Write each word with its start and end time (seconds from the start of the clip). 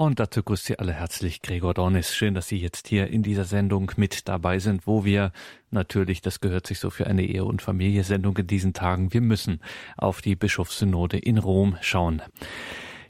Und 0.00 0.20
dazu 0.20 0.44
grüßt 0.44 0.64
Sie 0.64 0.78
alle 0.78 0.92
herzlich 0.92 1.42
Gregor 1.42 1.74
Dornis. 1.74 2.14
Schön, 2.14 2.34
dass 2.34 2.46
Sie 2.46 2.58
jetzt 2.58 2.86
hier 2.86 3.08
in 3.08 3.24
dieser 3.24 3.42
Sendung 3.42 3.90
mit 3.96 4.28
dabei 4.28 4.60
sind, 4.60 4.86
wo 4.86 5.04
wir 5.04 5.32
natürlich, 5.72 6.20
das 6.20 6.38
gehört 6.38 6.68
sich 6.68 6.78
so 6.78 6.90
für 6.90 7.08
eine 7.08 7.24
Ehe- 7.24 7.44
und 7.44 7.62
Familie-Sendung 7.62 8.36
in 8.36 8.46
diesen 8.46 8.74
Tagen, 8.74 9.12
wir 9.12 9.20
müssen 9.20 9.60
auf 9.96 10.22
die 10.22 10.36
Bischofssynode 10.36 11.18
in 11.18 11.36
Rom 11.36 11.78
schauen. 11.80 12.22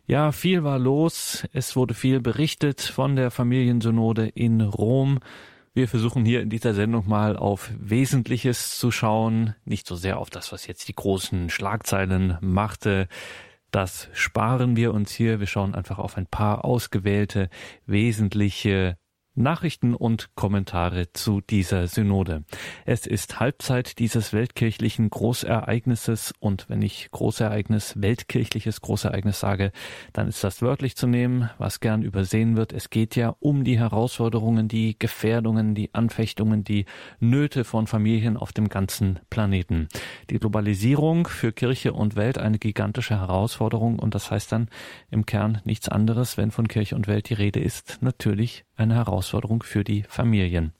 Ja, 0.06 0.32
viel 0.32 0.64
war 0.64 0.78
los. 0.78 1.46
Es 1.52 1.76
wurde 1.76 1.92
viel 1.92 2.20
berichtet 2.20 2.80
von 2.80 3.16
der 3.16 3.30
Familiensynode 3.30 4.26
in 4.26 4.62
Rom. 4.62 5.18
Wir 5.74 5.88
versuchen 5.88 6.24
hier 6.24 6.40
in 6.40 6.48
dieser 6.48 6.72
Sendung 6.72 7.06
mal 7.06 7.36
auf 7.36 7.70
Wesentliches 7.78 8.78
zu 8.78 8.90
schauen, 8.90 9.54
nicht 9.66 9.86
so 9.86 9.94
sehr 9.94 10.18
auf 10.18 10.30
das, 10.30 10.52
was 10.52 10.66
jetzt 10.66 10.88
die 10.88 10.94
großen 10.94 11.50
Schlagzeilen 11.50 12.38
machte, 12.40 13.08
das 13.70 14.08
sparen 14.12 14.76
wir 14.76 14.94
uns 14.94 15.12
hier. 15.12 15.40
Wir 15.40 15.46
schauen 15.46 15.74
einfach 15.74 15.98
auf 15.98 16.16
ein 16.16 16.26
paar 16.26 16.64
ausgewählte, 16.64 17.50
wesentliche 17.86 18.96
Nachrichten 19.38 19.94
und 19.94 20.34
Kommentare 20.34 21.12
zu 21.12 21.40
dieser 21.40 21.86
Synode. 21.86 22.44
Es 22.84 23.06
ist 23.06 23.38
Halbzeit 23.38 23.98
dieses 23.98 24.32
weltkirchlichen 24.32 25.10
Großereignisses 25.10 26.34
und 26.40 26.68
wenn 26.68 26.82
ich 26.82 27.10
Großereignis, 27.12 27.94
weltkirchliches 27.96 28.80
Großereignis 28.80 29.38
sage, 29.38 29.70
dann 30.12 30.28
ist 30.28 30.42
das 30.42 30.60
wörtlich 30.60 30.96
zu 30.96 31.06
nehmen, 31.06 31.50
was 31.58 31.80
gern 31.80 32.02
übersehen 32.02 32.56
wird. 32.56 32.72
Es 32.72 32.90
geht 32.90 33.14
ja 33.14 33.36
um 33.38 33.62
die 33.62 33.78
Herausforderungen, 33.78 34.66
die 34.66 34.98
Gefährdungen, 34.98 35.74
die 35.74 35.94
Anfechtungen, 35.94 36.64
die 36.64 36.86
Nöte 37.20 37.62
von 37.64 37.86
Familien 37.86 38.36
auf 38.36 38.52
dem 38.52 38.68
ganzen 38.68 39.20
Planeten. 39.30 39.88
Die 40.30 40.38
Globalisierung 40.38 41.28
für 41.28 41.52
Kirche 41.52 41.92
und 41.92 42.16
Welt 42.16 42.38
eine 42.38 42.58
gigantische 42.58 43.18
Herausforderung 43.18 44.00
und 44.00 44.14
das 44.16 44.30
heißt 44.30 44.50
dann 44.50 44.68
im 45.10 45.26
Kern 45.26 45.60
nichts 45.64 45.88
anderes, 45.88 46.36
wenn 46.36 46.50
von 46.50 46.66
Kirche 46.66 46.96
und 46.96 47.06
Welt 47.06 47.28
die 47.28 47.34
Rede 47.34 47.60
ist, 47.60 47.98
natürlich 48.00 48.64
eine 48.78 48.94
Herausforderung 48.94 49.62
für 49.62 49.84
die 49.84 50.02
Familien. 50.04 50.72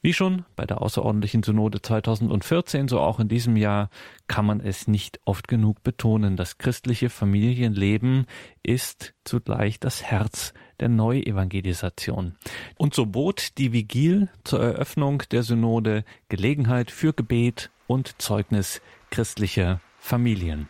Wie 0.00 0.12
schon 0.12 0.44
bei 0.54 0.64
der 0.64 0.80
außerordentlichen 0.80 1.42
Synode 1.42 1.82
2014, 1.82 2.86
so 2.86 3.00
auch 3.00 3.18
in 3.18 3.28
diesem 3.28 3.56
Jahr, 3.56 3.90
kann 4.28 4.46
man 4.46 4.60
es 4.60 4.86
nicht 4.86 5.20
oft 5.24 5.48
genug 5.48 5.82
betonen. 5.82 6.36
Das 6.36 6.58
christliche 6.58 7.10
Familienleben 7.10 8.26
ist 8.62 9.14
zugleich 9.24 9.80
das 9.80 10.04
Herz 10.04 10.54
der 10.78 10.88
Neuevangelisation. 10.88 12.36
Und 12.76 12.94
so 12.94 13.06
bot 13.06 13.58
die 13.58 13.72
Vigil 13.72 14.28
zur 14.44 14.62
Eröffnung 14.62 15.24
der 15.32 15.42
Synode 15.42 16.04
Gelegenheit 16.28 16.92
für 16.92 17.12
Gebet 17.12 17.70
und 17.88 18.22
Zeugnis 18.22 18.80
christlicher 19.10 19.80
Familien. 19.98 20.68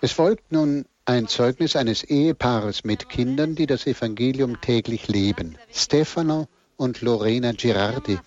Es 0.00 0.12
folgt 0.12 0.50
nun 0.50 0.86
ein 1.10 1.26
Zeugnis 1.26 1.74
eines 1.74 2.04
Ehepaares 2.04 2.84
mit 2.84 3.08
Kindern, 3.08 3.56
die 3.56 3.66
das 3.66 3.86
Evangelium 3.86 4.60
täglich 4.60 5.08
leben. 5.08 5.58
Stefano 5.72 6.46
und 6.76 7.00
Lorena 7.00 7.50
Girardi 7.52 8.18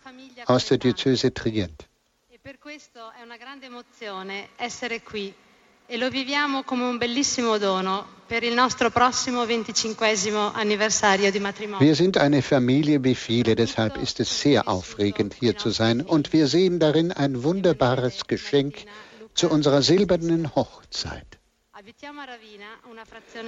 aus 0.46 0.68
der 0.68 0.80
Diözese 0.80 1.34
Trient. 1.34 1.88
E 2.30 2.40
e 5.86 5.98
lo 5.98 6.10
viviamo 6.10 6.64
come 6.64 6.84
un 6.84 6.98
bellissimo 6.98 7.58
dono 7.58 8.06
per 8.26 8.44
il 8.44 8.54
nostro 8.54 8.90
prossimo 8.90 9.46
25 9.46 10.52
anniversario 10.54 11.32
di 11.32 11.40
matrimonio. 11.40 11.86
Wir 11.86 11.96
sind 11.96 12.18
eine 12.18 12.42
Familie 12.42 13.02
wie 13.04 13.16
viele, 13.16 13.56
deshalb 13.56 13.98
ist 13.98 14.20
es 14.20 14.42
sehr 14.42 14.68
aufregend 14.68 15.34
hier 15.34 15.58
zu 15.58 15.70
sein 15.70 16.02
und 16.02 16.34
wir 16.34 16.48
sehen 16.48 16.80
darin 16.80 17.12
ein 17.14 17.44
wunderbares 17.44 18.28
Geschenk 18.28 18.86
zu 19.34 19.50
unserer 19.50 19.82
silbernen 19.82 20.54
Hochzeit. 20.56 21.43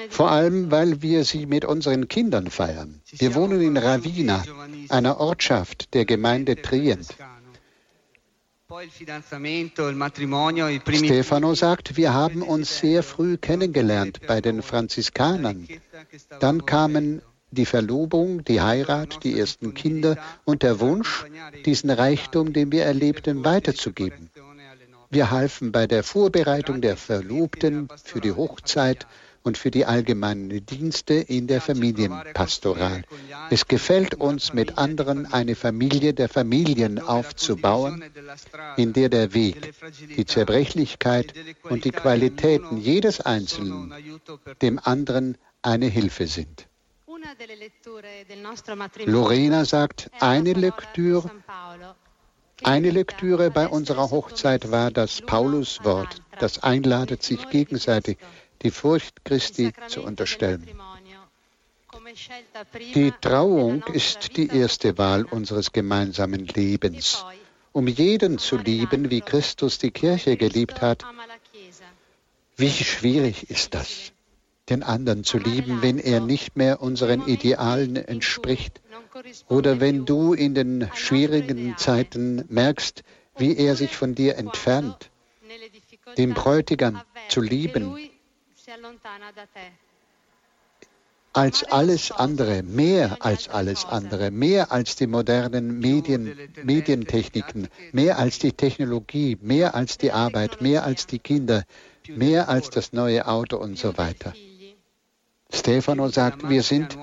Vor 0.10 0.32
allem, 0.32 0.72
weil 0.72 1.02
wir 1.02 1.24
sie 1.24 1.46
mit 1.46 1.66
unseren 1.66 2.08
Kindern 2.08 2.50
feiern. 2.50 3.02
Wir 3.12 3.34
wohnen 3.36 3.62
in 3.62 3.78
Ravina, 3.78 4.44
einer 4.90 5.20
Ortschaft 5.20 5.94
der 5.94 6.06
Gemeinde 6.06 6.62
Trient. 6.62 7.16
Stefano 10.92 11.54
sagt, 11.54 11.98
wir 11.98 12.14
haben 12.14 12.42
uns 12.42 12.80
sehr 12.80 13.04
früh 13.04 13.38
kennengelernt 13.38 14.22
bei 14.28 14.42
den 14.42 14.62
Franziskanern. 14.64 15.68
Dann 16.40 16.66
kamen 16.66 17.22
die 17.52 17.66
Verlobung, 17.66 18.44
die 18.44 18.62
Heirat, 18.62 19.24
die 19.24 19.40
ersten 19.40 19.74
Kinder 19.74 20.18
und 20.44 20.64
der 20.64 20.80
Wunsch, 20.80 21.26
diesen 21.66 21.90
Reichtum, 21.90 22.54
den 22.54 22.72
wir 22.72 22.84
erlebten, 22.84 23.46
weiterzugeben. 23.46 24.30
Wir 25.16 25.32
halfen 25.32 25.72
bei 25.72 25.88
der 25.88 26.04
Vorbereitung 26.04 26.82
der 26.82 26.98
Verlobten 26.98 27.88
für 28.04 28.20
die 28.20 28.34
Hochzeit 28.34 29.08
und 29.44 29.58
für 29.58 29.72
die 29.72 29.86
allgemeinen 29.86 30.66
Dienste 30.66 31.14
in 31.14 31.48
der 31.48 31.62
Familienpastoral. 31.62 33.06
Es 33.50 33.70
gefällt 33.70 34.16
uns, 34.16 34.52
mit 34.52 34.78
anderen 34.78 35.26
eine 35.26 35.56
Familie 35.56 36.14
der 36.14 36.28
Familien 36.28 37.00
aufzubauen, 37.00 38.04
in 38.76 38.92
der 38.92 39.08
der 39.08 39.34
Weg, 39.34 39.74
die 40.18 40.26
Zerbrechlichkeit 40.26 41.34
und 41.64 41.86
die 41.86 41.92
Qualitäten 41.92 42.76
jedes 42.76 43.22
Einzelnen 43.22 43.94
dem 44.62 44.82
anderen 44.84 45.38
eine 45.62 45.86
Hilfe 45.86 46.28
sind. 46.28 46.68
Lorena 49.06 49.64
sagt, 49.64 50.12
eine 50.20 50.52
Lektüre 50.52 51.32
eine 52.64 52.90
Lektüre 52.90 53.52
bei 53.52 53.68
unserer 53.68 54.12
Hochzeit 54.12 54.72
war 54.72 54.92
das 54.92 55.22
Pauluswort, 55.22 56.22
das 56.40 56.64
einladet, 56.64 57.22
sich 57.24 57.50
gegenseitig 57.50 58.18
die 58.62 58.72
Furcht 58.72 59.26
Christi 59.26 59.74
zu 59.88 60.04
unterstellen. 60.04 60.68
Die 62.94 63.12
Trauung 63.22 63.84
ist 63.94 64.38
die 64.38 64.48
erste 64.48 64.98
Wahl 64.98 65.26
unseres 65.26 65.72
gemeinsamen 65.72 66.46
Lebens. 66.48 67.26
Um 67.72 67.88
jeden 67.88 68.38
zu 68.38 68.58
lieben, 68.58 69.10
wie 69.12 69.22
Christus 69.22 69.78
die 69.80 69.92
Kirche 69.92 70.38
geliebt 70.38 70.82
hat, 70.82 71.04
wie 72.58 72.70
schwierig 72.70 73.50
ist 73.50 73.74
das, 73.74 74.14
den 74.70 74.82
anderen 74.82 75.26
zu 75.26 75.38
lieben, 75.38 75.82
wenn 75.82 76.00
er 76.00 76.22
nicht 76.22 76.56
mehr 76.56 76.82
unseren 76.82 77.28
Idealen 77.28 77.98
entspricht, 77.98 78.80
oder 79.48 79.80
wenn 79.80 80.06
du 80.06 80.34
in 80.34 80.56
den 80.56 80.90
schwierigen 80.94 81.78
Zeiten 81.78 82.46
merkst, 82.50 83.04
wie 83.38 83.56
er 83.58 83.76
sich 83.76 83.96
von 83.96 84.16
dir 84.16 84.38
entfernt, 84.38 85.10
den 86.18 86.34
Bräutigam 86.34 87.02
zu 87.30 87.42
lieben, 87.42 87.98
als 91.34 91.64
alles 91.66 92.12
andere, 92.12 92.64
mehr 92.64 93.18
als 93.20 93.50
alles 93.50 93.84
andere, 93.86 94.32
mehr 94.32 94.72
als 94.72 94.96
die 94.96 95.08
modernen 95.08 95.80
Medien, 95.80 96.34
Medientechniken, 96.64 97.68
mehr 97.92 98.18
als 98.18 98.40
die 98.40 98.54
Technologie, 98.54 99.38
mehr 99.42 99.76
als 99.76 99.98
die 99.98 100.14
Arbeit, 100.14 100.62
mehr 100.62 100.86
als 100.86 101.08
die 101.08 101.20
Kinder, 101.20 101.66
mehr 102.08 102.48
als 102.48 102.70
das 102.70 102.94
neue 102.94 103.28
Auto 103.28 103.58
und 103.58 103.78
so 103.78 103.98
weiter. 103.98 104.34
Stefano 105.52 106.08
sagt, 106.08 106.48
wir 106.48 106.64
sind 106.64 106.98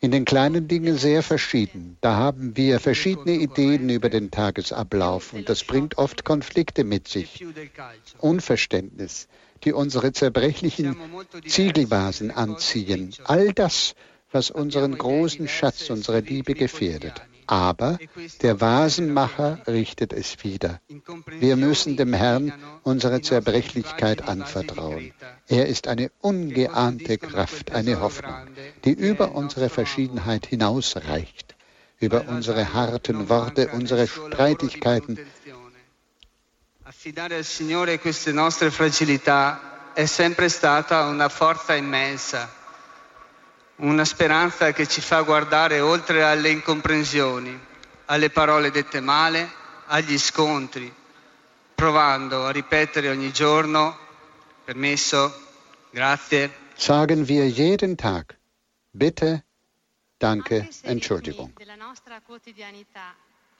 in 0.00 0.10
den 0.10 0.24
kleinen 0.24 0.68
Dingen 0.68 0.96
sehr 0.96 1.22
verschieden. 1.22 1.96
Da 2.00 2.14
haben 2.16 2.56
wir 2.56 2.80
verschiedene 2.80 3.32
Ideen 3.32 3.88
über 3.88 4.08
den 4.08 4.30
Tagesablauf 4.30 5.32
und 5.32 5.48
das 5.48 5.64
bringt 5.64 5.98
oft 5.98 6.24
Konflikte 6.24 6.84
mit 6.84 7.08
sich. 7.08 7.44
Unverständnis, 8.18 9.28
die 9.64 9.72
unsere 9.72 10.12
zerbrechlichen 10.12 10.96
Ziegelvasen 11.46 12.30
anziehen. 12.30 13.14
All 13.24 13.52
das, 13.52 13.94
was 14.30 14.50
unseren 14.50 14.96
großen 14.96 15.48
Schatz, 15.48 15.90
unsere 15.90 16.20
Liebe 16.20 16.54
gefährdet 16.54 17.22
aber 17.48 17.98
der 18.42 18.60
Vasenmacher 18.60 19.60
richtet 19.66 20.12
es 20.12 20.44
wieder. 20.44 20.80
Wir 21.26 21.56
müssen 21.56 21.96
dem 21.96 22.12
Herrn 22.12 22.52
unsere 22.82 23.22
Zerbrechlichkeit 23.22 24.28
anvertrauen. 24.28 25.12
Er 25.48 25.66
ist 25.66 25.88
eine 25.88 26.10
ungeahnte 26.20 27.16
Kraft, 27.16 27.72
eine 27.72 28.00
Hoffnung, 28.00 28.34
die 28.84 28.92
über 28.92 29.34
unsere 29.34 29.70
Verschiedenheit 29.70 30.46
hinausreicht, 30.46 31.56
über 31.98 32.28
unsere 32.28 32.74
harten 32.74 33.30
Worte, 33.30 33.68
unsere 33.68 34.06
Streitigkeiten. 34.06 35.18
Affidare 36.84 37.36
al 37.36 37.44
Signore 37.44 37.98
queste 37.98 38.32
nostre 38.32 38.70
fragilità 38.70 39.92
è 39.94 40.04
sempre 40.04 40.48
stata 40.50 41.06
una 41.06 41.28
forza 41.28 41.74
immensa 41.74 42.57
una 43.78 44.04
speranza 44.04 44.72
che 44.72 44.86
ci 44.86 45.00
fa 45.00 45.22
guardare 45.22 45.80
oltre 45.80 46.24
alle 46.24 46.50
incomprensioni, 46.50 47.58
alle 48.06 48.30
parole 48.30 48.70
dette 48.70 49.00
male, 49.00 49.48
agli 49.86 50.18
scontri, 50.18 50.92
provando 51.74 52.46
a 52.46 52.50
ripetere 52.50 53.08
ogni 53.08 53.32
giorno, 53.32 53.96
permesso, 54.64 55.32
grazie. 55.90 56.50
Sagen 56.74 57.26
wir 57.26 57.44
jeden 57.44 57.96
Tag, 57.96 58.36
bitte, 58.90 59.44
danke, 60.18 60.68
Entschuldigung. 60.82 61.52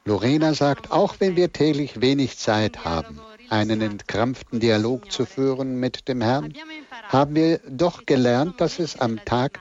Lorena 0.04 0.54
sagt, 0.54 0.90
auch 0.90 1.16
wenn 1.20 1.36
wir 1.36 1.52
täglich 1.52 2.00
wenig 2.00 2.38
Zeit 2.38 2.84
haben, 2.84 3.20
einen 3.50 3.82
entkrampften 3.82 4.58
Dialog 4.58 5.12
zu 5.12 5.26
führen 5.26 5.78
mit 5.78 6.08
dem 6.08 6.22
Herrn, 6.22 6.54
haben 7.08 7.34
wir 7.34 7.60
doch 7.68 8.06
gelernt, 8.06 8.60
dass 8.60 8.78
es 8.78 8.98
am 8.98 9.22
Tag 9.24 9.60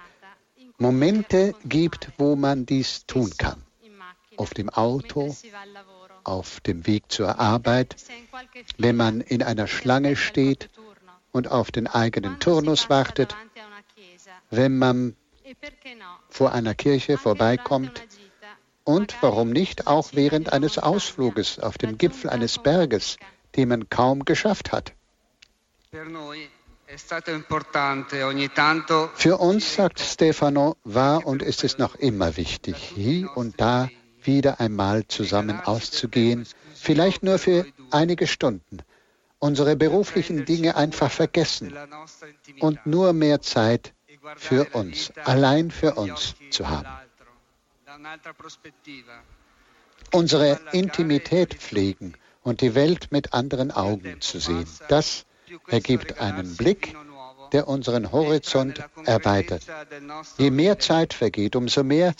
Momente 0.79 1.56
gibt, 1.65 2.09
wo 2.18 2.35
man 2.35 2.65
dies 2.65 3.06
tun 3.07 3.31
kann. 3.38 3.63
Auf 4.35 4.53
dem 4.53 4.69
Auto, 4.69 5.35
auf 6.24 6.59
dem 6.59 6.85
Weg 6.85 7.12
zur 7.12 7.39
Arbeit, 7.39 7.95
wenn 8.77 8.95
man 8.95 9.21
in 9.21 9.41
einer 9.41 9.68
Schlange 9.68 10.15
steht 10.15 10.69
und 11.31 11.50
auf 11.50 11.71
den 11.71 11.88
eigenen 11.88 12.39
Turnus 12.39 12.89
wartet, 12.89 13.35
wenn 14.51 14.77
man 14.77 15.15
vor 16.29 16.51
einer 16.51 16.75
Kirche 16.75 17.18
vorbeikommt 17.18 18.06
und 18.83 19.15
warum 19.21 19.50
nicht 19.50 19.88
auch 19.88 20.09
während 20.13 20.53
eines 20.53 20.77
Ausfluges 20.77 21.59
auf 21.59 21.77
dem 21.77 21.97
Gipfel 21.97 22.29
eines 22.29 22.59
Berges, 22.59 23.18
den 23.56 23.69
man 23.69 23.89
kaum 23.89 24.25
geschafft 24.25 24.71
hat. 24.71 24.94
Für 29.16 29.38
uns, 29.38 29.75
sagt 29.75 30.00
Stefano, 30.00 30.78
war 30.86 31.25
und 31.25 31.42
ist 31.42 31.63
es 31.66 31.78
noch 31.78 31.95
immer 31.95 32.38
wichtig, 32.38 32.78
hier 32.78 33.36
und 33.36 33.60
da 33.60 33.89
wieder 34.24 34.62
einmal 34.62 35.06
zusammen 35.07 35.60
auszugehen, 35.60 36.48
vielleicht 36.75 37.24
nur 37.24 37.39
für 37.39 37.66
einige 37.92 38.25
Stunden, 38.25 38.80
unsere 39.39 39.75
beruflichen 39.75 40.45
Dinge 40.45 40.78
einfach 40.78 41.12
vergessen 41.12 41.78
und 42.60 42.86
nur 42.86 43.12
mehr 43.12 43.42
Zeit 43.42 43.94
für 44.38 44.66
uns, 44.74 45.12
allein 45.25 45.72
für 45.72 45.95
uns 45.95 46.36
zu 46.51 46.69
haben. 46.69 46.88
Unsere 50.13 50.60
Intimität 50.72 51.54
pflegen 51.54 52.13
und 52.44 52.62
die 52.62 52.75
Welt 52.75 53.12
mit 53.12 53.34
anderen 53.34 53.72
Augen 53.72 54.22
zu 54.22 54.39
sehen, 54.39 54.68
das 54.88 55.25
ergibt 55.68 56.20
einen 56.20 56.56
Blick, 56.56 56.96
der 57.52 57.68
unseren 57.68 58.12
Horizont 58.12 58.84
erweitert. 59.06 59.64
Je 60.38 60.52
mehr 60.52 60.80
Zeit 60.80 61.14
vergeht, 61.14 61.56
umso 61.56 61.84
mehr 61.84 62.14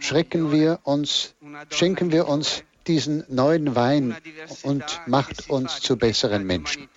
schrecken 0.00 0.52
wir 0.52 0.80
uns, 0.84 1.34
schenken 1.70 2.12
wir 2.12 2.28
uns 2.28 2.62
diesen 2.86 3.24
neuen 3.28 3.76
Wein 3.76 4.16
und 4.62 4.84
macht 5.06 5.50
uns 5.50 5.80
zu 5.80 5.96
besseren 5.96 6.44
Menschen. 6.44 6.88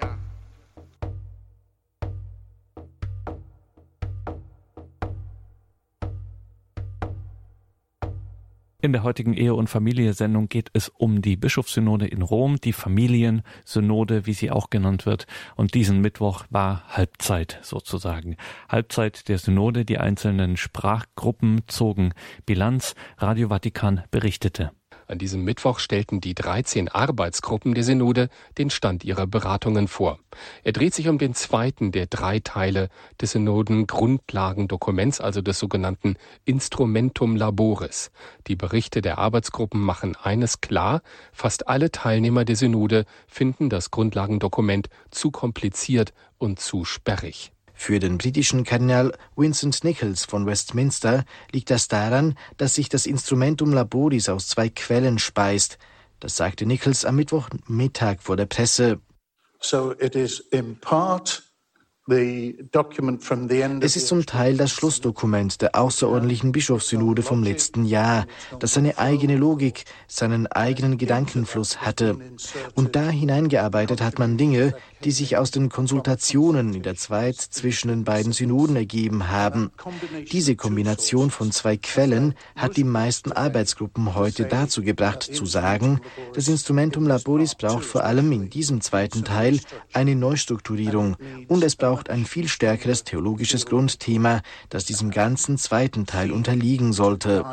In 8.84 8.94
der 8.94 9.04
heutigen 9.04 9.36
Ehe- 9.36 9.54
und 9.54 9.70
Familie-Sendung 9.70 10.50
geht 10.50 10.72
es 10.74 10.90
um 10.90 11.22
die 11.22 11.38
Bischofssynode 11.38 12.08
in 12.08 12.24
Rom, 12.24 12.60
die 12.60 12.74
Familiensynode, 12.74 14.26
wie 14.26 14.34
sie 14.34 14.50
auch 14.50 14.72
genannt 14.72 15.06
wird. 15.06 15.28
Und 15.56 15.76
diesen 15.76 16.02
Mittwoch 16.02 16.46
war 16.50 16.84
Halbzeit 16.88 17.60
sozusagen. 17.62 18.38
Halbzeit 18.68 19.30
der 19.30 19.38
Synode, 19.38 19.86
die 19.86 20.00
einzelnen 20.00 20.58
Sprachgruppen 20.58 21.62
zogen 21.68 22.16
Bilanz. 22.48 22.96
Radio 23.20 23.50
Vatikan 23.50 24.02
berichtete. 24.10 24.72
An 25.12 25.18
diesem 25.18 25.44
Mittwoch 25.44 25.80
stellten 25.80 26.22
die 26.22 26.34
13 26.34 26.88
Arbeitsgruppen 26.88 27.74
der 27.74 27.84
Synode 27.84 28.30
den 28.58 28.70
Stand 28.70 29.04
ihrer 29.04 29.28
Beratungen 29.28 29.90
vor. 29.90 30.20
Er 30.64 30.72
dreht 30.72 30.94
sich 30.94 31.10
um 31.10 31.18
den 31.18 31.34
zweiten 31.34 31.92
der 31.92 32.06
drei 32.06 32.40
Teile 32.40 32.88
des 33.20 33.32
Synoden-Grundlagendokuments, 33.32 35.20
also 35.20 35.42
des 35.42 35.60
sogenannten 35.60 36.16
Instrumentum 36.46 37.36
Laboris. 37.36 38.12
Die 38.48 38.56
Berichte 38.56 39.02
der 39.02 39.18
Arbeitsgruppen 39.18 39.82
machen 39.82 40.16
eines 40.16 40.62
klar, 40.62 41.02
fast 41.34 41.68
alle 41.68 41.92
Teilnehmer 41.92 42.46
der 42.46 42.56
Synode 42.56 43.04
finden 43.28 43.70
das 43.70 43.92
Grundlagendokument 43.92 44.88
zu 45.10 45.30
kompliziert 45.30 46.14
und 46.38 46.62
zu 46.62 46.86
sperrig. 46.86 47.52
Für 47.84 48.00
den 48.00 48.20
britischen 48.20 48.64
Kardinal 48.64 49.12
Vincent 49.36 49.84
Nichols 49.84 50.26
von 50.26 50.46
Westminster 50.46 51.26
liegt 51.52 51.72
das 51.72 51.88
daran, 51.88 52.36
dass 52.58 52.76
sich 52.76 52.90
das 52.90 53.08
Instrumentum 53.08 53.74
Laboris 53.74 54.30
aus 54.30 54.50
zwei 54.50 54.70
Quellen 54.70 55.18
speist. 55.18 55.80
Das 56.20 56.36
sagte 56.36 56.68
Nichols 56.68 57.06
am 57.06 57.16
Mittwochmittag 57.16 58.18
vor 58.20 58.38
der 58.38 58.46
Presse. 58.46 59.00
So 59.62 59.94
it 60.00 60.16
is 60.16 60.42
in 60.52 60.80
part 60.80 61.42
es 62.12 63.96
ist 63.96 64.08
zum 64.08 64.26
Teil 64.26 64.58
das 64.58 64.72
Schlussdokument 64.72 65.62
der 65.62 65.76
außerordentlichen 65.76 66.52
Bischofssynode 66.52 67.22
vom 67.22 67.42
letzten 67.42 67.86
Jahr, 67.86 68.26
das 68.60 68.74
seine 68.74 68.98
eigene 68.98 69.38
Logik, 69.38 69.86
seinen 70.08 70.48
eigenen 70.48 70.98
Gedankenfluss 70.98 71.82
hatte. 71.82 72.18
Und 72.76 72.98
da 72.98 73.10
hineingearbeitet 73.10 74.02
hat 74.02 74.20
man 74.20 74.38
Dinge, 74.38 74.76
die 75.06 75.12
sich 75.12 75.38
aus 75.38 75.52
den 75.52 75.70
Konsultationen 75.70 76.74
in 76.74 76.84
der 76.84 76.96
Zeit 76.96 77.38
zwischen 77.38 77.88
den 77.88 78.04
beiden 78.04 78.34
Synoden 78.34 78.76
ergeben 78.76 79.30
haben. 79.30 79.72
Diese 80.32 80.56
Kombination 80.56 81.32
von 81.32 81.52
zwei 81.52 81.78
Quellen 81.78 82.36
hat 82.56 82.78
die 82.78 82.84
meisten 82.84 83.32
Arbeitsgruppen 83.32 84.16
heute 84.16 84.46
dazu 84.46 84.82
gebracht, 84.82 85.24
zu 85.24 85.46
sagen, 85.46 86.02
das 86.34 86.48
Instrumentum 86.48 87.08
Laboris 87.08 87.56
braucht 87.56 87.86
vor 87.86 88.04
allem 88.04 88.32
in 88.32 88.50
diesem 88.50 88.82
zweiten 88.82 89.24
Teil 89.24 89.60
eine 89.94 90.16
Neustrukturierung 90.16 91.16
und 91.48 91.64
es 91.64 91.76
braucht 91.76 92.01
ein 92.10 92.26
viel 92.26 92.48
stärkeres 92.48 93.04
theologisches 93.04 93.66
Grundthema, 93.66 94.42
das 94.70 94.86
diesem 94.86 95.12
ganzen 95.12 95.58
zweiten 95.58 96.06
Teil 96.06 96.32
unterliegen 96.32 96.94
sollte. 96.94 97.46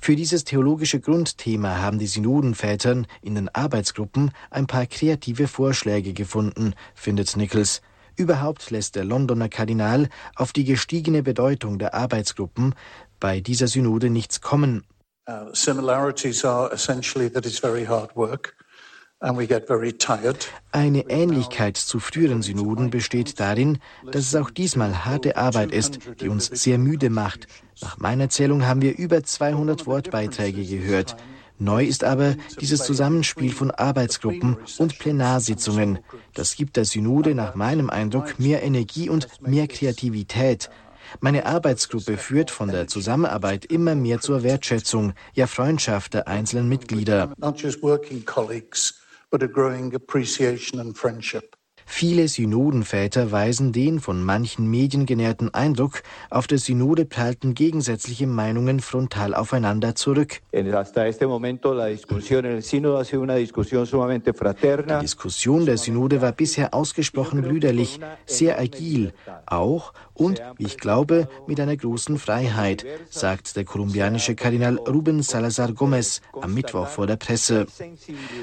Für 0.00 0.16
dieses 0.16 0.44
theologische 0.44 1.00
Grundthema 1.00 1.78
haben 1.78 1.98
die 1.98 2.06
Synodenvätern 2.06 3.06
in 3.22 3.34
den 3.34 3.48
Arbeitsgruppen 3.48 4.30
ein 4.50 4.66
paar 4.66 4.86
kreative 4.86 5.48
Vorschläge 5.48 6.12
gefunden, 6.12 6.74
findet 6.94 7.36
Nichols. 7.36 7.80
Überhaupt 8.16 8.70
lässt 8.70 8.94
der 8.94 9.04
Londoner 9.04 9.48
Kardinal 9.48 10.08
auf 10.36 10.52
die 10.52 10.64
gestiegene 10.64 11.22
Bedeutung 11.22 11.78
der 11.78 11.94
Arbeitsgruppen 11.94 12.74
bei 13.18 13.40
dieser 13.40 13.66
Synode 13.66 14.10
nichts 14.10 14.40
kommen. 14.40 14.84
Uh, 15.26 15.48
similarities 15.54 16.44
are 16.44 16.70
essentially 16.70 17.30
that 17.30 17.46
it's 17.46 17.58
very 17.58 17.86
hard 17.86 18.14
work. 18.14 18.54
Eine 20.70 21.08
Ähnlichkeit 21.08 21.78
zu 21.78 21.98
früheren 21.98 22.42
Synoden 22.42 22.90
besteht 22.90 23.40
darin, 23.40 23.78
dass 24.12 24.26
es 24.26 24.34
auch 24.34 24.50
diesmal 24.50 25.06
harte 25.06 25.38
Arbeit 25.38 25.72
ist, 25.72 25.98
die 26.20 26.28
uns 26.28 26.46
sehr 26.46 26.76
müde 26.76 27.08
macht. 27.08 27.46
Nach 27.80 27.96
meiner 27.96 28.28
Zählung 28.28 28.66
haben 28.66 28.82
wir 28.82 28.98
über 28.98 29.24
200 29.24 29.86
Wortbeiträge 29.86 30.62
gehört. 30.64 31.16
Neu 31.58 31.84
ist 31.84 32.04
aber 32.04 32.34
dieses 32.60 32.84
Zusammenspiel 32.84 33.52
von 33.52 33.70
Arbeitsgruppen 33.70 34.58
und 34.76 34.98
Plenarsitzungen. 34.98 36.00
Das 36.34 36.54
gibt 36.54 36.76
der 36.76 36.84
Synode 36.84 37.34
nach 37.34 37.54
meinem 37.54 37.88
Eindruck 37.88 38.38
mehr 38.38 38.62
Energie 38.62 39.08
und 39.08 39.28
mehr 39.40 39.68
Kreativität. 39.68 40.68
Meine 41.20 41.46
Arbeitsgruppe 41.46 42.18
führt 42.18 42.50
von 42.50 42.68
der 42.68 42.88
Zusammenarbeit 42.88 43.64
immer 43.64 43.94
mehr 43.94 44.20
zur 44.20 44.42
Wertschätzung, 44.42 45.14
ja 45.32 45.46
Freundschaft 45.46 46.12
der 46.12 46.28
einzelnen 46.28 46.68
Mitglieder 46.68 47.32
but 49.30 49.42
a 49.42 49.48
growing 49.48 49.94
appreciation 49.94 50.80
and 50.80 50.96
friendship. 50.96 51.53
Viele 51.86 52.28
Synodenväter 52.28 53.30
weisen 53.30 53.72
den 53.72 54.00
von 54.00 54.22
manchen 54.22 54.68
Medien 54.70 55.06
genährten 55.06 55.52
Eindruck, 55.52 56.02
auf 56.30 56.46
der 56.46 56.58
Synode 56.58 57.04
prallten 57.04 57.54
gegensätzliche 57.54 58.26
Meinungen 58.26 58.80
frontal 58.80 59.34
aufeinander 59.34 59.94
zurück. 59.94 60.40
Die 60.52 60.64
Diskussion 65.00 65.66
der 65.66 65.78
Synode 65.78 66.22
war 66.22 66.32
bisher 66.32 66.74
ausgesprochen 66.74 67.42
brüderlich, 67.42 68.00
sehr 68.26 68.58
agil, 68.58 69.12
auch 69.46 69.92
und, 70.14 70.42
wie 70.56 70.64
ich 70.64 70.78
glaube, 70.78 71.28
mit 71.46 71.60
einer 71.60 71.76
großen 71.76 72.18
Freiheit, 72.18 72.84
sagt 73.10 73.56
der 73.56 73.64
kolumbianische 73.64 74.34
Kardinal 74.34 74.78
Ruben 74.78 75.22
Salazar 75.22 75.72
Gomez 75.72 76.22
am 76.40 76.54
Mittwoch 76.54 76.88
vor 76.88 77.06
der 77.06 77.16
Presse. 77.16 77.66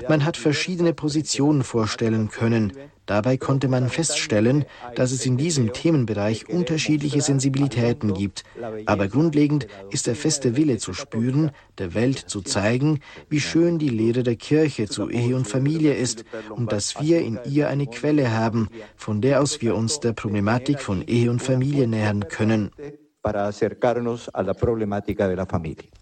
Man 0.08 0.26
hat 0.26 0.38
verschiedene 0.38 0.94
Positionen 0.94 1.64
vorstellen 1.64 2.30
können. 2.30 2.74
Dabei 3.06 3.38
konnte 3.38 3.68
man 3.68 3.90
feststellen, 3.90 4.66
dass 4.96 5.12
es 5.12 5.26
in 5.26 5.38
diesem 5.38 5.74
Themenbereich 5.74 6.50
unterschiedliche 6.50 7.22
Sensibilitäten 7.22 8.14
gibt. 8.14 8.44
Aber 8.86 9.08
grundlegend 9.08 9.68
ist 9.90 10.08
der 10.08 10.16
feste 10.16 10.56
Wille 10.56 10.78
zu 10.78 10.94
spüren, 10.94 11.52
der 11.78 11.94
Welt 11.94 12.18
zu 12.18 12.42
zeigen, 12.42 13.00
wie 13.30 13.40
schön 13.40 13.80
die 13.80 13.90
Lehre 13.90 14.24
der 14.24 14.36
Kirche 14.36 14.88
zu 14.88 15.10
Ehe 15.10 15.36
und 15.36 15.48
Familie 15.48 15.94
ist 15.94 16.26
und 16.50 16.72
dass 16.72 17.02
wir 17.02 17.22
in 17.22 17.40
ihr 17.46 17.70
eine 17.70 17.88
Quelle 17.88 18.32
haben, 18.32 18.70
von 18.96 19.22
der 19.22 19.42
aus 19.42 19.62
wir 19.62 19.76
uns 19.76 20.00
der 20.00 20.14
Problematik 20.14 20.80
von 20.80 21.02
Ehe 21.02 21.30
und 21.32 21.42
Familie 21.42 21.88
nähern 21.88 22.28
können. 22.28 22.72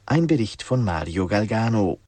Ein 0.05 0.27
Bericht 0.27 0.63
von 0.63 0.83
Mario 0.83 1.27
Galgano. 1.27 1.99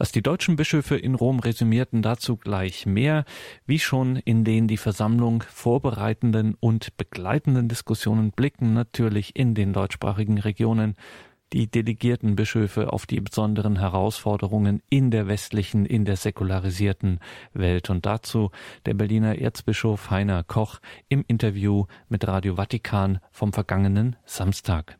Was 0.00 0.12
die 0.12 0.22
deutschen 0.22 0.56
Bischöfe 0.56 0.96
in 0.96 1.14
Rom 1.14 1.40
resümierten, 1.40 2.00
dazu 2.00 2.38
gleich 2.38 2.86
mehr, 2.86 3.26
wie 3.66 3.78
schon 3.78 4.16
in 4.16 4.44
den 4.44 4.66
die 4.66 4.78
Versammlung 4.78 5.44
vorbereitenden 5.46 6.56
und 6.58 6.96
begleitenden 6.96 7.68
Diskussionen 7.68 8.30
blicken 8.30 8.72
natürlich 8.72 9.36
in 9.36 9.54
den 9.54 9.74
deutschsprachigen 9.74 10.38
Regionen 10.38 10.94
die 11.52 11.70
delegierten 11.70 12.34
Bischöfe 12.34 12.94
auf 12.94 13.04
die 13.04 13.20
besonderen 13.20 13.78
Herausforderungen 13.78 14.80
in 14.88 15.10
der 15.10 15.28
westlichen, 15.28 15.84
in 15.84 16.06
der 16.06 16.16
säkularisierten 16.16 17.20
Welt. 17.52 17.90
Und 17.90 18.06
dazu 18.06 18.52
der 18.86 18.94
Berliner 18.94 19.38
Erzbischof 19.38 20.08
Heiner 20.08 20.44
Koch 20.44 20.78
im 21.10 21.26
Interview 21.28 21.84
mit 22.08 22.26
Radio 22.26 22.54
Vatikan 22.54 23.20
vom 23.32 23.52
vergangenen 23.52 24.16
Samstag. 24.24 24.99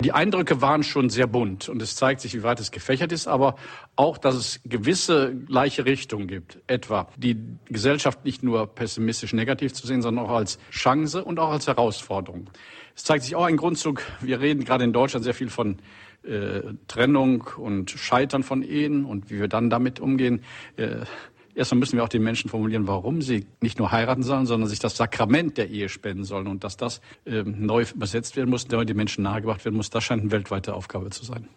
Die 0.00 0.12
Eindrücke 0.12 0.60
waren 0.60 0.82
schon 0.82 1.08
sehr 1.08 1.26
bunt 1.26 1.68
und 1.68 1.80
es 1.80 1.94
zeigt 1.94 2.20
sich, 2.20 2.34
wie 2.34 2.42
weit 2.42 2.58
es 2.60 2.72
gefächert 2.72 3.12
ist, 3.12 3.28
aber 3.28 3.54
auch, 3.96 4.18
dass 4.18 4.34
es 4.34 4.60
gewisse 4.64 5.34
gleiche 5.34 5.84
Richtungen 5.84 6.26
gibt. 6.26 6.58
Etwa 6.66 7.08
die 7.16 7.36
Gesellschaft 7.66 8.24
nicht 8.24 8.42
nur 8.42 8.66
pessimistisch 8.66 9.32
negativ 9.32 9.72
zu 9.72 9.86
sehen, 9.86 10.02
sondern 10.02 10.26
auch 10.26 10.32
als 10.32 10.58
Chance 10.70 11.24
und 11.24 11.38
auch 11.38 11.50
als 11.50 11.68
Herausforderung. 11.68 12.50
Es 12.96 13.04
zeigt 13.04 13.24
sich 13.24 13.36
auch 13.36 13.44
ein 13.44 13.56
Grundzug. 13.56 14.02
Wir 14.20 14.40
reden 14.40 14.64
gerade 14.64 14.84
in 14.84 14.92
Deutschland 14.92 15.24
sehr 15.24 15.34
viel 15.34 15.48
von 15.48 15.78
äh, 16.24 16.60
Trennung 16.88 17.44
und 17.56 17.90
Scheitern 17.90 18.42
von 18.42 18.62
Ehen 18.62 19.04
und 19.04 19.30
wie 19.30 19.38
wir 19.38 19.48
dann 19.48 19.70
damit 19.70 20.00
umgehen. 20.00 20.42
Äh, 20.76 21.04
Erstmal 21.54 21.78
müssen 21.78 21.96
wir 21.96 22.04
auch 22.04 22.08
den 22.08 22.22
Menschen 22.22 22.50
formulieren, 22.50 22.86
warum 22.88 23.22
sie 23.22 23.46
nicht 23.60 23.78
nur 23.78 23.92
heiraten 23.92 24.22
sollen, 24.22 24.46
sondern 24.46 24.68
sich 24.68 24.80
das 24.80 24.96
Sakrament 24.96 25.56
der 25.56 25.70
Ehe 25.70 25.88
spenden 25.88 26.24
sollen. 26.24 26.48
Und 26.48 26.64
dass 26.64 26.76
das 26.76 27.00
ähm, 27.26 27.64
neu 27.64 27.84
übersetzt 27.94 28.36
werden 28.36 28.50
muss, 28.50 28.68
neu 28.68 28.84
den 28.84 28.96
Menschen 28.96 29.22
nahegebracht 29.22 29.64
werden 29.64 29.76
muss, 29.76 29.90
das 29.90 30.04
scheint 30.04 30.22
eine 30.22 30.30
weltweite 30.30 30.74
Aufgabe 30.74 31.10
zu 31.10 31.24
sein. 31.24 31.48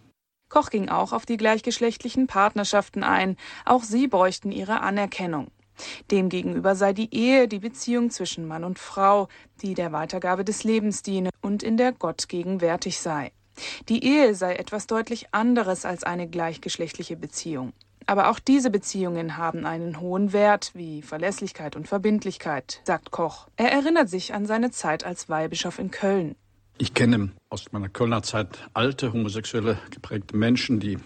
Koch 0.49 0.69
ging 0.69 0.89
auch 0.89 1.11
auf 1.11 1.25
die 1.25 1.37
gleichgeschlechtlichen 1.37 2.27
Partnerschaften 2.27 3.03
ein. 3.03 3.35
Auch 3.65 3.83
sie 3.83 4.07
bräuchten 4.07 4.51
ihre 4.51 4.81
Anerkennung. 4.81 5.47
Demgegenüber 6.09 6.75
sei 6.75 6.93
die 6.93 7.13
Ehe 7.13 7.47
die 7.47 7.59
Beziehung 7.59 8.09
zwischen 8.09 8.47
Mann 8.47 8.63
und 8.63 8.79
Frau, 8.79 9.27
die 9.61 9.73
der 9.73 9.91
Weitergabe 9.91 10.43
des 10.43 10.63
Lebens 10.63 11.03
diene 11.03 11.29
und 11.41 11.63
in 11.63 11.77
der 11.77 11.91
Gott 11.91 12.29
gegenwärtig 12.29 12.99
sei. 12.99 13.31
Die 13.89 14.03
Ehe 14.03 14.35
sei 14.35 14.55
etwas 14.55 14.87
deutlich 14.87 15.33
anderes 15.33 15.85
als 15.85 16.03
eine 16.03 16.27
gleichgeschlechtliche 16.27 17.15
Beziehung. 17.15 17.73
Aber 18.07 18.29
auch 18.29 18.39
diese 18.39 18.69
Beziehungen 18.69 19.35
haben 19.35 19.65
einen 19.65 19.99
hohen 19.99 20.31
Wert, 20.31 20.71
wie 20.73 21.01
Verlässlichkeit 21.01 21.75
und 21.75 21.89
Verbindlichkeit, 21.89 22.81
sagt 22.85 23.11
Koch. 23.11 23.49
Er 23.57 23.71
erinnert 23.73 24.09
sich 24.09 24.33
an 24.33 24.45
seine 24.45 24.71
Zeit 24.71 25.03
als 25.03 25.27
Weihbischof 25.27 25.77
in 25.77 25.91
Köln. 25.91 26.35
Ich 26.77 26.93
kenne 26.93 27.31
aus 27.49 27.71
meiner 27.73 27.89
Kölner 27.89 28.23
Zeit 28.23 28.69
alte, 28.73 29.11
homosexuelle 29.11 29.77
geprägte 29.89 30.37
Menschen, 30.37 30.79
die 30.79 30.97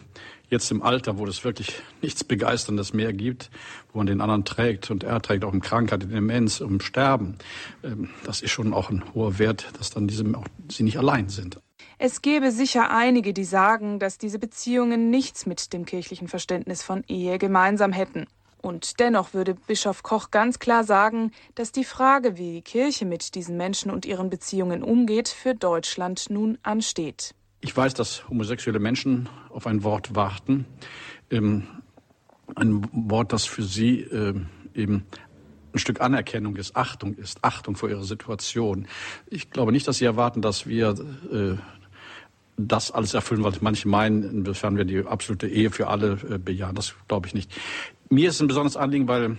jetzt 0.50 0.70
im 0.70 0.84
Alter, 0.84 1.18
wo 1.18 1.26
es 1.26 1.44
wirklich 1.44 1.82
nichts 2.02 2.24
Begeisterndes 2.24 2.94
mehr 2.94 3.14
gibt, 3.14 3.50
wo 3.92 4.00
man 4.00 4.06
den 4.06 4.22
anderen 4.22 4.46
trägt 4.46 4.92
und 4.92 5.04
er 5.04 5.22
trägt 5.22 5.44
auch 5.44 5.54
in 5.54 5.62
Krankheit, 5.62 6.04
in 6.04 6.10
Demenz, 6.10 6.60
im 6.60 6.82
Sterben, 6.82 7.38
ähm, 7.84 8.10
das 8.26 8.42
ist 8.42 8.52
schon 8.52 8.74
auch 8.74 8.90
ein 8.92 9.04
hoher 9.16 9.40
Wert, 9.40 9.70
dass 9.80 9.90
dann 9.90 10.08
diese 10.08 10.26
auch 10.36 10.46
sie 10.70 10.84
nicht 10.84 10.98
allein 10.98 11.30
sind. 11.30 11.60
Es 12.04 12.24
gäbe 12.24 12.52
sicher 12.52 12.90
einige, 12.90 13.32
die 13.32 13.44
sagen, 13.44 14.00
dass 14.00 14.18
diese 14.18 14.40
Beziehungen 14.40 15.12
nichts 15.12 15.46
mit 15.46 15.72
dem 15.72 15.86
kirchlichen 15.86 16.28
Verständnis 16.28 16.82
von 16.82 17.04
Ehe 17.08 17.38
gemeinsam 17.38 17.92
hätten. 17.92 18.26
Und 18.60 19.00
dennoch 19.00 19.36
würde 19.36 19.54
Bischof 19.54 20.02
Koch 20.02 20.32
ganz 20.32 20.58
klar 20.58 20.84
sagen, 20.84 21.32
dass 21.54 21.72
die 21.72 21.84
Frage, 21.84 22.40
wie 22.40 22.54
die 22.54 22.62
Kirche 22.64 23.06
mit 23.06 23.36
diesen 23.36 23.56
Menschen 23.56 23.92
und 23.92 24.08
ihren 24.08 24.32
Beziehungen 24.32 24.82
umgeht, 24.82 25.30
für 25.30 25.54
Deutschland 25.54 26.32
nun 26.32 26.58
ansteht. 26.64 27.36
Ich 27.60 27.78
weiß, 27.78 27.94
dass 27.94 28.28
homosexuelle 28.28 28.80
Menschen 28.80 29.30
auf 29.50 29.68
ein 29.68 29.84
Wort 29.84 30.16
warten. 30.16 30.66
Ähm, 31.30 31.68
ein 32.56 32.84
Wort, 32.94 33.32
das 33.32 33.46
für 33.46 33.62
sie 33.62 34.00
äh, 34.00 34.34
eben 34.74 35.06
ein 35.72 35.78
Stück 35.78 36.02
Anerkennung 36.02 36.56
ist, 36.56 36.76
Achtung 36.76 37.14
ist, 37.14 37.44
Achtung 37.44 37.76
vor 37.76 37.90
ihrer 37.90 38.04
Situation. 38.04 38.88
Ich 39.28 39.52
glaube 39.52 39.72
nicht, 39.72 39.88
dass 39.88 40.00
sie 40.00 40.06
erwarten, 40.06 40.42
dass 40.42 40.66
wir 40.66 40.96
äh, 41.32 41.58
das 42.68 42.92
alles 42.92 43.14
erfüllen, 43.14 43.44
was 43.44 43.62
manche 43.62 43.88
meinen, 43.88 44.24
insofern 44.24 44.78
wir 44.78 44.86
die 44.86 45.06
absolute 45.06 45.48
Ehe 45.48 45.72
für 45.72 45.88
alle 45.88 46.18
äh, 46.30 46.38
bejahen. 46.38 46.76
Das 46.76 46.96
glaube 47.08 47.28
ich 47.28 47.34
nicht. 47.34 47.52
Mir 48.10 48.30
ist 48.30 48.42
ein 48.42 48.48
besonderes 48.48 48.78
Anliegen, 48.78 49.08
weil 49.08 49.38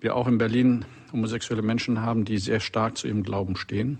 wir 0.00 0.16
auch 0.16 0.26
in 0.26 0.38
Berlin 0.38 0.84
homosexuelle 1.12 1.62
Menschen 1.62 2.00
haben, 2.00 2.24
die 2.24 2.38
sehr 2.38 2.60
stark 2.60 2.96
zu 2.96 3.06
ihrem 3.06 3.22
Glauben 3.22 3.56
stehen, 3.56 3.98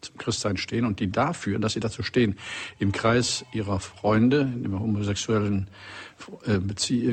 zum 0.00 0.16
Christsein 0.16 0.56
stehen 0.56 0.84
und 0.84 1.00
die 1.00 1.10
dafür, 1.10 1.58
dass 1.58 1.74
sie 1.74 1.80
dazu 1.80 2.02
stehen, 2.02 2.36
im 2.78 2.92
Kreis 2.92 3.44
ihrer 3.52 3.80
Freunde, 3.80 4.42
in 4.42 4.62
den 4.62 4.78
homosexuellen 4.78 5.68
äh, 6.44 6.58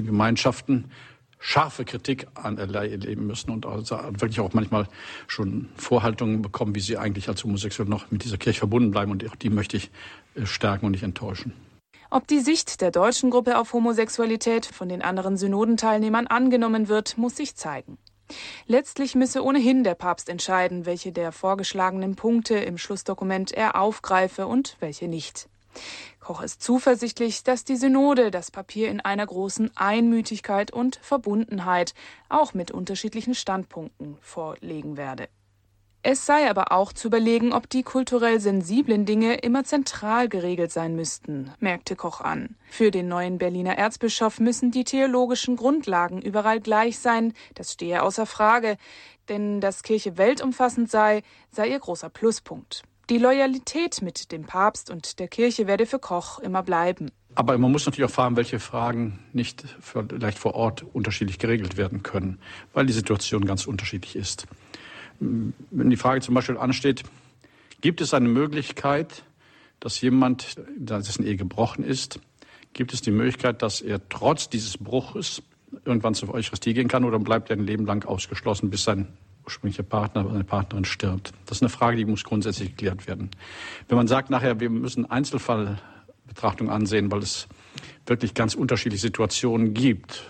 Gemeinschaften 0.02 0.86
scharfe 1.44 1.84
Kritik 1.84 2.26
an 2.36 2.58
erleben 2.58 3.28
müssen 3.28 3.52
und 3.52 3.66
also 3.66 3.98
wirklich 3.98 4.40
auch 4.40 4.54
manchmal 4.54 4.88
schon 5.28 5.68
Vorhaltungen 5.76 6.42
bekommen, 6.42 6.74
wie 6.74 6.80
sie 6.80 6.98
eigentlich 6.98 7.28
als 7.28 7.44
Homosexuelle 7.44 7.90
noch 7.90 8.10
mit 8.12 8.24
dieser 8.24 8.38
Kirche 8.38 8.60
verbunden 8.60 8.92
bleiben. 8.92 9.12
Und 9.12 9.30
auch 9.30 9.36
die 9.36 9.50
möchte 9.50 9.76
ich 9.76 9.92
äh, 10.36 10.46
stärken 10.46 10.86
und 10.86 10.94
nicht 10.94 11.04
enttäuschen. 11.04 11.52
Ob 12.10 12.28
die 12.28 12.40
Sicht 12.40 12.80
der 12.80 12.92
deutschen 12.92 13.30
Gruppe 13.30 13.58
auf 13.58 13.74
Homosexualität 13.74 14.66
von 14.66 14.88
den 14.88 15.02
anderen 15.02 15.36
Synodenteilnehmern 15.36 16.28
angenommen 16.28 16.88
wird, 16.88 17.18
muss 17.18 17.36
sich 17.36 17.56
zeigen. 17.56 17.98
Letztlich 18.66 19.14
müsse 19.14 19.44
ohnehin 19.44 19.84
der 19.84 19.96
Papst 19.96 20.30
entscheiden, 20.30 20.86
welche 20.86 21.12
der 21.12 21.34
vorgeschlagenen 21.34 22.16
Punkte 22.16 22.56
im 22.56 22.78
Schlussdokument 22.78 23.52
er 23.52 23.80
aufgreife 23.80 24.48
und 24.48 24.78
welche 24.80 25.10
nicht. 25.10 25.50
Koch 26.24 26.42
ist 26.42 26.64
zuversichtlich, 26.64 27.44
dass 27.44 27.66
die 27.66 27.76
Synode 27.76 28.32
das 28.32 28.50
Papier 28.50 28.90
in 28.90 29.02
einer 29.02 29.28
großen 29.28 29.76
Einmütigkeit 29.76 30.72
und 30.72 30.96
Verbundenheit, 31.02 31.94
auch 32.30 32.54
mit 32.54 32.72
unterschiedlichen 32.72 33.36
Standpunkten, 33.36 34.18
vorlegen 34.22 34.98
werde. 34.98 35.28
Es 36.06 36.26
sei 36.26 36.50
aber 36.50 36.74
auch 36.74 36.92
zu 36.92 37.08
überlegen, 37.08 37.54
ob 37.54 37.70
die 37.70 37.84
kulturell 37.84 38.42
sensiblen 38.42 39.06
Dinge 39.06 39.36
immer 39.36 39.64
zentral 39.64 40.28
geregelt 40.28 40.72
sein 40.72 40.98
müssten, 40.98 41.54
merkte 41.60 41.96
Koch 41.96 42.20
an. 42.20 42.58
Für 42.70 42.92
den 42.92 43.08
neuen 43.08 43.38
Berliner 43.38 43.78
Erzbischof 43.78 44.42
müssen 44.42 44.70
die 44.72 44.84
theologischen 44.84 45.56
Grundlagen 45.56 46.22
überall 46.22 46.60
gleich 46.60 47.00
sein, 47.00 47.34
das 47.56 47.72
stehe 47.72 48.04
außer 48.04 48.26
Frage, 48.26 48.78
denn 49.30 49.62
dass 49.62 49.84
Kirche 49.84 50.18
weltumfassend 50.18 50.92
sei, 50.92 51.24
sei 51.52 51.70
ihr 51.70 51.80
großer 51.80 52.10
Pluspunkt. 52.10 52.84
Die 53.10 53.18
Loyalität 53.18 54.02
mit 54.02 54.32
dem 54.32 54.46
Papst 54.46 54.90
und 54.90 55.20
der 55.20 55.28
Kirche 55.28 55.68
werde 55.68 55.86
für 55.86 56.00
Koch 56.00 56.40
immer 56.40 56.64
bleiben. 56.64 57.12
Aber 57.36 57.58
man 57.58 57.72
muss 57.72 57.86
natürlich 57.86 58.10
auch 58.10 58.14
fragen, 58.14 58.36
welche 58.38 58.60
Fragen 58.60 59.20
nicht 59.34 59.64
vielleicht 59.82 60.38
vor 60.38 60.54
Ort 60.54 60.86
unterschiedlich 60.94 61.40
geregelt 61.40 61.76
werden 61.78 62.04
können, 62.04 62.40
weil 62.74 62.86
die 62.86 62.94
Situation 62.94 63.46
ganz 63.46 63.66
unterschiedlich 63.66 64.16
ist. 64.16 64.48
Wenn 65.20 65.90
die 65.90 65.98
Frage 65.98 66.22
zum 66.22 66.36
Beispiel 66.36 66.58
ansteht, 66.58 67.04
gibt 67.82 68.02
es 68.02 68.14
eine 68.14 68.30
Möglichkeit, 68.30 69.24
dass 69.80 70.00
jemand, 70.00 70.56
dessen 70.78 71.26
Ehe 71.26 71.36
gebrochen 71.36 71.84
ist, 71.84 72.20
gibt 72.72 72.94
es 72.94 73.02
die 73.02 73.12
Möglichkeit, 73.12 73.62
dass 73.62 73.82
er 73.82 74.08
trotz 74.08 74.50
dieses 74.50 74.78
Bruches 74.78 75.42
irgendwann 75.86 76.14
zur 76.14 76.34
Eucharistie 76.34 76.74
gehen 76.74 76.88
kann 76.88 77.04
oder 77.04 77.20
bleibt 77.20 77.50
er 77.50 77.58
ein 77.58 77.66
Leben 77.66 77.86
lang 77.86 78.06
ausgeschlossen, 78.06 78.70
bis 78.70 78.84
sein 78.84 79.08
ursprünglicher 79.46 79.84
Partner 79.84 80.26
oder 80.26 80.36
eine 80.36 80.44
Partnerin 80.44 80.86
stirbt. 80.86 81.32
Das 81.46 81.58
ist 81.58 81.62
eine 81.64 81.70
Frage, 81.70 81.98
die 81.98 82.06
muss 82.06 82.24
grundsätzlich 82.24 82.70
geklärt 82.70 83.08
werden. 83.08 83.32
Wenn 83.88 83.98
man 83.98 84.08
sagt 84.08 84.30
nachher, 84.30 84.60
wir 84.60 84.70
müssen 84.70 85.10
Einzelfallbetrachtung 85.10 86.70
ansehen, 86.70 87.12
weil 87.12 87.20
es 87.20 87.48
wirklich 88.06 88.34
ganz 88.34 88.56
unterschiedliche 88.56 89.02
Situationen 89.02 89.74
gibt, 89.74 90.24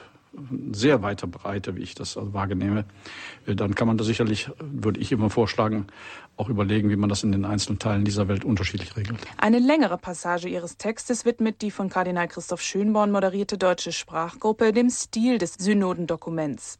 sehr 0.71 1.01
weiter 1.01 1.27
Breite, 1.27 1.75
wie 1.75 1.81
ich 1.81 1.95
das 1.95 2.17
also 2.17 2.33
wahrnehme, 2.33 2.85
äh, 3.45 3.55
dann 3.55 3.75
kann 3.75 3.87
man 3.87 3.97
da 3.97 4.03
sicherlich, 4.03 4.49
würde 4.59 4.99
ich 4.99 5.11
immer 5.11 5.29
vorschlagen, 5.29 5.87
auch 6.37 6.49
überlegen, 6.49 6.89
wie 6.89 6.95
man 6.95 7.09
das 7.09 7.23
in 7.23 7.31
den 7.31 7.45
einzelnen 7.45 7.79
Teilen 7.79 8.05
dieser 8.05 8.27
Welt 8.27 8.43
unterschiedlich 8.43 8.95
regelt. 8.97 9.19
Eine 9.37 9.59
längere 9.59 9.97
Passage 9.97 10.49
Ihres 10.49 10.77
Textes 10.77 11.25
widmet 11.25 11.61
die 11.61 11.71
von 11.71 11.89
Kardinal 11.89 12.27
Christoph 12.27 12.61
Schönborn 12.61 13.11
moderierte 13.11 13.57
deutsche 13.57 13.91
Sprachgruppe 13.91 14.73
dem 14.73 14.89
Stil 14.89 15.37
des 15.37 15.53
Synodendokuments. 15.53 16.79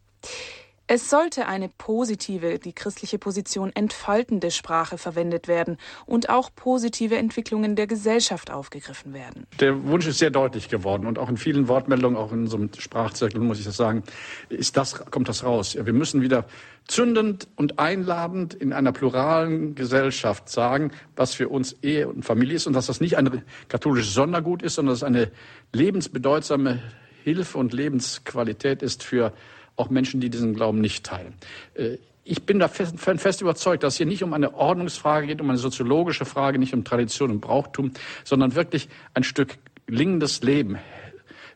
Es 0.86 1.10
sollte 1.10 1.48
eine 1.48 1.70
positive, 1.70 2.60
die 2.60 2.74
christliche 2.74 3.18
Position 3.18 3.72
entfaltende 3.74 4.52
Sprache 4.52 4.98
verwendet 4.98 5.48
werden 5.48 5.78
und 6.06 6.30
auch 6.30 6.50
positive 6.54 7.16
Entwicklungen 7.16 7.78
der 7.78 7.88
Gesellschaft 7.88 8.52
aufgegriffen 8.52 9.14
werden. 9.14 9.48
Der 9.62 9.86
Wunsch 9.86 10.06
ist 10.08 10.18
sehr 10.18 10.30
deutlich 10.30 10.68
geworden 10.68 11.08
und 11.08 11.20
auch 11.20 11.30
in 11.30 11.38
vielen 11.38 11.70
Wortmeldungen, 11.70 12.18
auch 12.18 12.34
in 12.34 12.52
einem 12.52 12.70
Sprachzirkel, 12.78 13.40
muss 13.40 13.60
ich 13.60 13.66
das 13.66 13.78
sagen, 13.78 14.04
ist 14.50 14.76
das, 14.76 15.06
kommt 15.06 15.30
das 15.30 15.46
raus. 15.46 15.78
Wir 15.82 15.94
müssen 15.94 16.22
wieder 16.22 16.46
zündend 16.86 17.48
und 17.56 17.80
einladend 17.80 18.54
in 18.54 18.74
einer 18.74 18.92
pluralen 18.92 19.76
Gesellschaft 19.76 20.50
sagen, 20.50 20.92
was 21.16 21.34
für 21.34 21.48
uns 21.48 21.78
Ehe 21.82 22.10
und 22.10 22.26
Familie 22.26 22.56
ist 22.56 22.68
und 22.68 22.74
dass 22.74 22.88
das 22.88 23.00
nicht 23.00 23.16
ein 23.16 23.44
katholisches 23.70 24.14
Sondergut 24.14 24.62
ist, 24.62 24.76
sondern 24.76 24.92
dass 24.92 25.00
es 25.00 25.04
eine 25.04 25.32
lebensbedeutsame 25.72 26.82
Hilfe 27.24 27.58
und 27.58 27.72
Lebensqualität 27.72 28.84
ist 28.84 29.02
für 29.02 29.32
auch 29.76 29.90
Menschen, 29.90 30.22
die 30.22 30.30
diesen 30.30 30.54
Glauben 30.54 30.82
nicht 30.82 31.06
teilen. 31.06 31.34
Äh, 31.76 31.98
ich 32.26 32.44
bin 32.44 32.60
da 32.60 32.70
fest, 32.70 32.98
fest 33.00 33.42
überzeugt, 33.42 33.84
dass 33.84 33.96
es 33.96 33.98
hier 33.98 34.06
nicht 34.06 34.24
um 34.24 34.34
eine 34.34 34.54
Ordnungsfrage 34.54 35.28
geht, 35.28 35.42
um 35.42 35.50
eine 35.50 35.60
soziologische 35.60 36.26
Frage, 36.26 36.58
nicht 36.58 36.74
um 36.74 36.86
Tradition 36.86 37.32
und 37.32 37.42
Brauchtum, 37.42 37.92
sondern 38.24 38.56
wirklich 38.56 38.88
ein 39.14 39.24
Stück 39.24 39.58
gelingendes 39.86 40.42
Leben, 40.42 40.78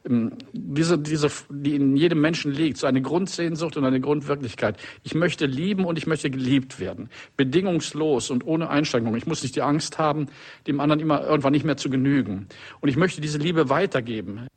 ähm, 0.07 0.33
diese, 0.53 0.97
diese, 0.97 1.29
die 1.49 1.75
in 1.75 1.95
jedem 1.95 2.21
Menschen 2.21 2.51
liegt, 2.51 2.77
so 2.77 2.87
eine 2.87 3.01
Grundsehnsucht 3.01 3.77
und 3.77 3.85
eine 3.85 3.99
Grundwirklichkeit. 3.99 4.77
Ich 5.03 5.15
möchte 5.15 5.45
lieben 5.45 5.85
und 5.85 5.97
ich 5.97 6.07
möchte 6.07 6.29
geliebt 6.29 6.79
werden. 6.79 7.09
Bedingungslos 7.35 8.29
und 8.29 8.45
ohne 8.45 8.69
Einschränkung. 8.69 9.15
Ich 9.15 9.27
muss 9.27 9.43
nicht 9.43 9.55
die 9.55 9.61
Angst 9.61 9.97
haben, 9.97 10.27
dem 10.67 10.79
anderen 10.79 10.99
immer 10.99 11.23
irgendwann 11.23 11.53
nicht 11.53 11.65
mehr 11.65 11.77
zu 11.77 11.89
genügen. 11.89 12.47
Und 12.81 12.89
ich 12.89 12.97
möchte 12.97 13.21
diese 13.21 13.37
Liebe 13.37 13.69
weitergeben. 13.69 14.47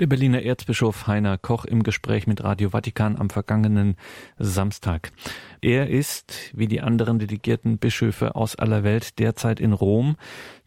Der 0.00 0.06
Berliner 0.06 0.40
Erzbischof 0.40 1.08
Heiner 1.08 1.36
Koch 1.36 1.66
im 1.66 1.82
Gespräch 1.82 2.26
mit 2.26 2.42
Radio 2.42 2.70
Vatikan 2.70 3.18
am 3.18 3.28
vergangenen 3.28 3.96
Samstag. 4.38 5.12
Er 5.60 5.90
ist, 5.90 6.50
wie 6.54 6.68
die 6.68 6.80
anderen 6.80 7.18
delegierten 7.18 7.76
Bischöfe 7.76 8.34
aus 8.34 8.56
aller 8.56 8.82
Welt, 8.82 9.18
derzeit 9.18 9.60
in 9.60 9.74
Rom 9.74 10.16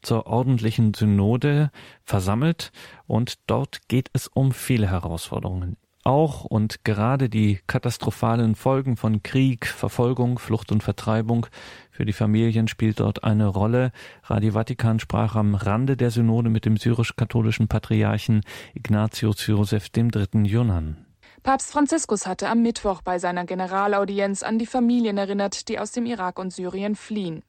zur 0.04 0.28
ordentlichen 0.28 0.94
Synode 0.94 1.72
versammelt 2.04 2.72
und 3.08 3.40
dort 3.48 3.88
geht 3.88 4.12
es 4.14 4.28
um 4.28 4.52
viele 4.52 4.88
Herausforderungen 4.92 5.78
auch 6.04 6.44
und 6.44 6.84
gerade 6.84 7.30
die 7.30 7.60
katastrophalen 7.68 8.56
Folgen 8.56 8.98
von 8.98 9.24
Krieg, 9.24 9.66
Verfolgung, 9.66 10.38
Flucht 10.38 10.72
und 10.72 10.84
Vertreibung 10.84 11.48
für 11.94 12.06
die 12.06 12.12
Familien 12.12 12.68
spielt 12.68 13.00
dort 13.00 13.24
eine 13.24 13.46
Rolle. 13.46 13.92
Radio 14.24 14.54
Vatikan 14.54 15.00
sprach 15.00 15.36
am 15.36 15.54
Rande 15.54 15.96
der 15.96 16.10
Synode 16.10 16.50
mit 16.50 16.66
dem 16.66 16.76
syrisch-katholischen 16.76 17.68
Patriarchen 17.68 18.42
Ignatius 18.74 19.46
Joseph 19.46 19.90
III. 19.96 20.42
Jonan. 20.46 21.06
Papst 21.44 21.72
Franziskus 21.72 22.26
hatte 22.26 22.50
am 22.50 22.64
Mittwoch 22.64 23.04
bei 23.04 23.20
seiner 23.20 23.46
Generalaudienz 23.46 24.42
an 24.42 24.58
die 24.58 24.66
Familien 24.66 25.20
erinnert, 25.20 25.70
die 25.70 25.78
aus 25.78 25.92
dem 25.92 26.08
Irak 26.08 26.40
und 26.40 26.52
Syrien 26.52 26.96
fliehen. 26.96 27.44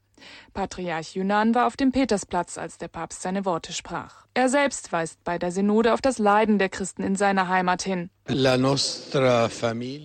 Patriarch 0.53 1.15
Yunan 1.15 1.55
war 1.55 1.67
auf 1.67 1.77
dem 1.77 1.91
Petersplatz, 1.91 2.59
als 2.59 2.77
der 2.77 2.89
Papst 2.89 3.23
seine 3.23 3.45
Worte 3.45 3.73
sprach. 3.73 4.27
Er 4.35 4.49
selbst 4.49 4.93
weist 4.93 5.25
bei 5.25 5.39
der 5.39 5.53
Synode 5.53 5.95
auf 5.95 6.03
das 6.03 6.19
Leiden 6.19 6.59
der 6.59 6.69
Christen 6.69 7.03
in 7.03 7.17
seiner 7.17 7.49
Heimat 7.49 7.83
hin. 7.83 8.11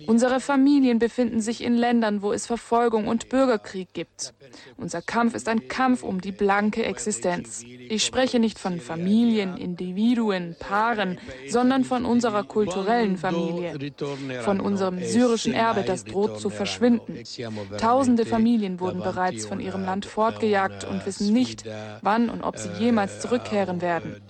Unsere 0.06 0.40
Familien 0.40 0.98
befinden 0.98 1.40
sich 1.40 1.64
in 1.64 1.74
Ländern, 1.74 2.20
wo 2.20 2.32
es 2.32 2.46
Verfolgung 2.46 3.08
und 3.08 3.30
Bürgerkrieg 3.30 3.94
gibt. 3.94 4.34
Unser 4.76 5.00
Kampf 5.00 5.34
ist 5.34 5.48
ein 5.48 5.68
Kampf 5.68 6.02
um 6.02 6.20
die 6.20 6.32
blanke 6.32 6.84
Existenz. 6.84 7.62
Ich 7.64 8.04
spreche 8.04 8.38
nicht 8.38 8.58
von 8.58 8.78
Familien, 8.78 9.56
Individuen, 9.56 10.54
Paaren, 10.58 11.18
sondern 11.48 11.84
von 11.84 12.04
unserer 12.04 12.44
kulturellen 12.44 13.16
Familie, 13.16 13.74
von 14.42 14.60
unserem 14.60 15.02
syrischen 15.02 15.54
Erbe, 15.54 15.82
das 15.82 16.04
droht 16.04 16.40
zu 16.40 16.50
verschwinden. 16.50 17.20
Tausende 17.78 18.26
Familien 18.26 18.80
wurden 18.80 19.00
bereits 19.00 19.46
von 19.46 19.60
ihrem 19.60 19.84
Land 19.84 20.04
fortgejagt 20.04 20.84
und 20.84 21.06
wissen 21.06 21.32
nicht, 21.32 21.64
wann 22.02 22.28
und 22.28 22.42
ob 22.42 22.58
sie 22.58 22.70
jemals 22.78 23.20
zurückkehren 23.20 23.80
werden. 23.80 24.20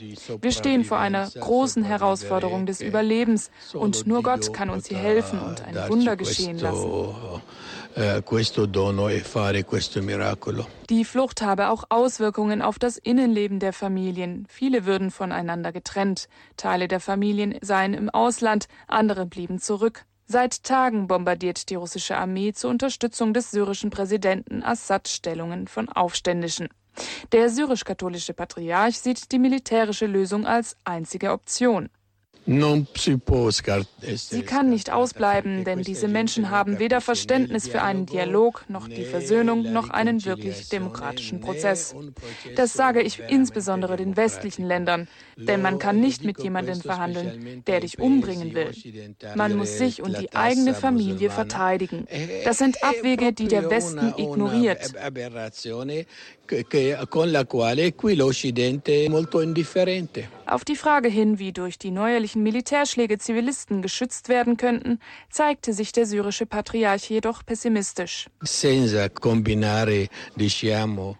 Wir 0.40 0.52
stehen 0.52 0.85
vor 0.85 0.99
einer 0.99 1.28
großen 1.28 1.82
Herausforderung 1.82 2.66
des 2.66 2.80
Überlebens 2.80 3.50
und 3.80 4.06
nur 4.06 4.22
Gott 4.22 4.52
kann 4.52 4.70
uns 4.70 4.87
hier 4.87 4.99
helfen 4.99 5.40
und 5.40 5.62
ein 5.62 5.75
Wunder 5.88 6.16
geschehen 6.16 6.58
lassen. 6.58 6.90
Eh, 7.96 8.22
Die 10.90 11.04
Flucht 11.04 11.42
habe 11.42 11.70
auch 11.70 11.84
Auswirkungen 11.88 12.62
auf 12.62 12.78
das 12.78 12.99
Innenleben 12.99 13.58
der 13.58 13.72
Familien. 13.72 14.46
Viele 14.49 14.87
würden 14.87 15.10
voneinander 15.10 15.72
getrennt. 15.72 16.28
Teile 16.56 16.87
der 16.87 17.00
Familien 17.00 17.58
seien 17.62 17.94
im 17.94 18.08
Ausland, 18.10 18.68
andere 18.87 19.26
blieben 19.26 19.58
zurück. 19.58 20.04
Seit 20.26 20.62
Tagen 20.62 21.08
bombardiert 21.08 21.70
die 21.70 21.75
russische 21.75 22.16
Armee 22.16 22.52
zur 22.52 22.70
Unterstützung 22.70 23.34
des 23.34 23.50
syrischen 23.50 23.90
Präsidenten 23.90 24.62
Assad 24.62 25.08
Stellungen 25.08 25.66
von 25.66 25.88
Aufständischen. 25.88 26.68
Der 27.32 27.49
syrisch-katholische 27.49 28.34
Patriarch 28.34 29.00
sieht 29.00 29.32
die 29.32 29.40
militärische 29.40 30.06
Lösung 30.06 30.46
als 30.46 30.76
einzige 30.84 31.32
Option. 31.32 31.88
Sie 32.47 34.42
kann 34.42 34.70
nicht 34.70 34.90
ausbleiben, 34.90 35.64
denn 35.64 35.82
diese 35.82 36.09
Menschen 36.09 36.50
haben 36.50 36.78
weder 36.78 37.00
Verständnis 37.00 37.68
für 37.68 37.82
einen 37.82 38.06
Dialog, 38.06 38.64
noch 38.68 38.88
die 38.88 39.04
Versöhnung, 39.04 39.73
noch 39.73 39.90
einen 39.90 40.25
wirklich 40.25 40.68
demokratischen 40.68 41.40
Prozess. 41.40 41.94
Das 42.56 42.73
sage 42.73 43.02
ich 43.02 43.23
insbesondere 43.28 43.97
den 43.97 44.16
westlichen 44.16 44.64
Ländern, 44.64 45.06
denn 45.37 45.62
man 45.62 45.78
kann 45.78 46.00
nicht 46.00 46.25
mit 46.25 46.42
jemandem 46.42 46.80
verhandeln, 46.80 47.62
der 47.66 47.80
dich 47.80 47.99
umbringen 47.99 48.54
will. 48.54 48.70
Man 49.37 49.56
muss 49.56 49.76
sich 49.76 50.02
und 50.02 50.18
die 50.18 50.32
eigene 50.35 50.75
Familie 50.75 51.30
verteidigen. 51.30 52.06
Das 52.44 52.59
sind 52.59 52.82
Abwege, 52.82 53.32
die 53.32 53.49
der 53.49 53.70
Westen 53.70 54.14
ignoriert. 54.16 54.92
Auf 60.46 60.64
die 60.64 60.74
Frage 60.74 61.09
hin, 61.09 61.38
wie 61.38 61.53
durch 61.53 61.79
die 61.79 61.92
neuerlichen 61.92 62.42
Militärschläge 62.42 63.18
Zivilisten 63.18 63.83
geschützt 63.83 64.29
werden 64.29 64.57
könnten, 64.57 64.98
zeigte 65.31 65.72
sich 65.72 65.92
der 65.92 66.07
syrische 66.07 66.46
Patriarch 66.46 67.09
jedoch 67.09 67.46
pessimistisch. 67.46 68.27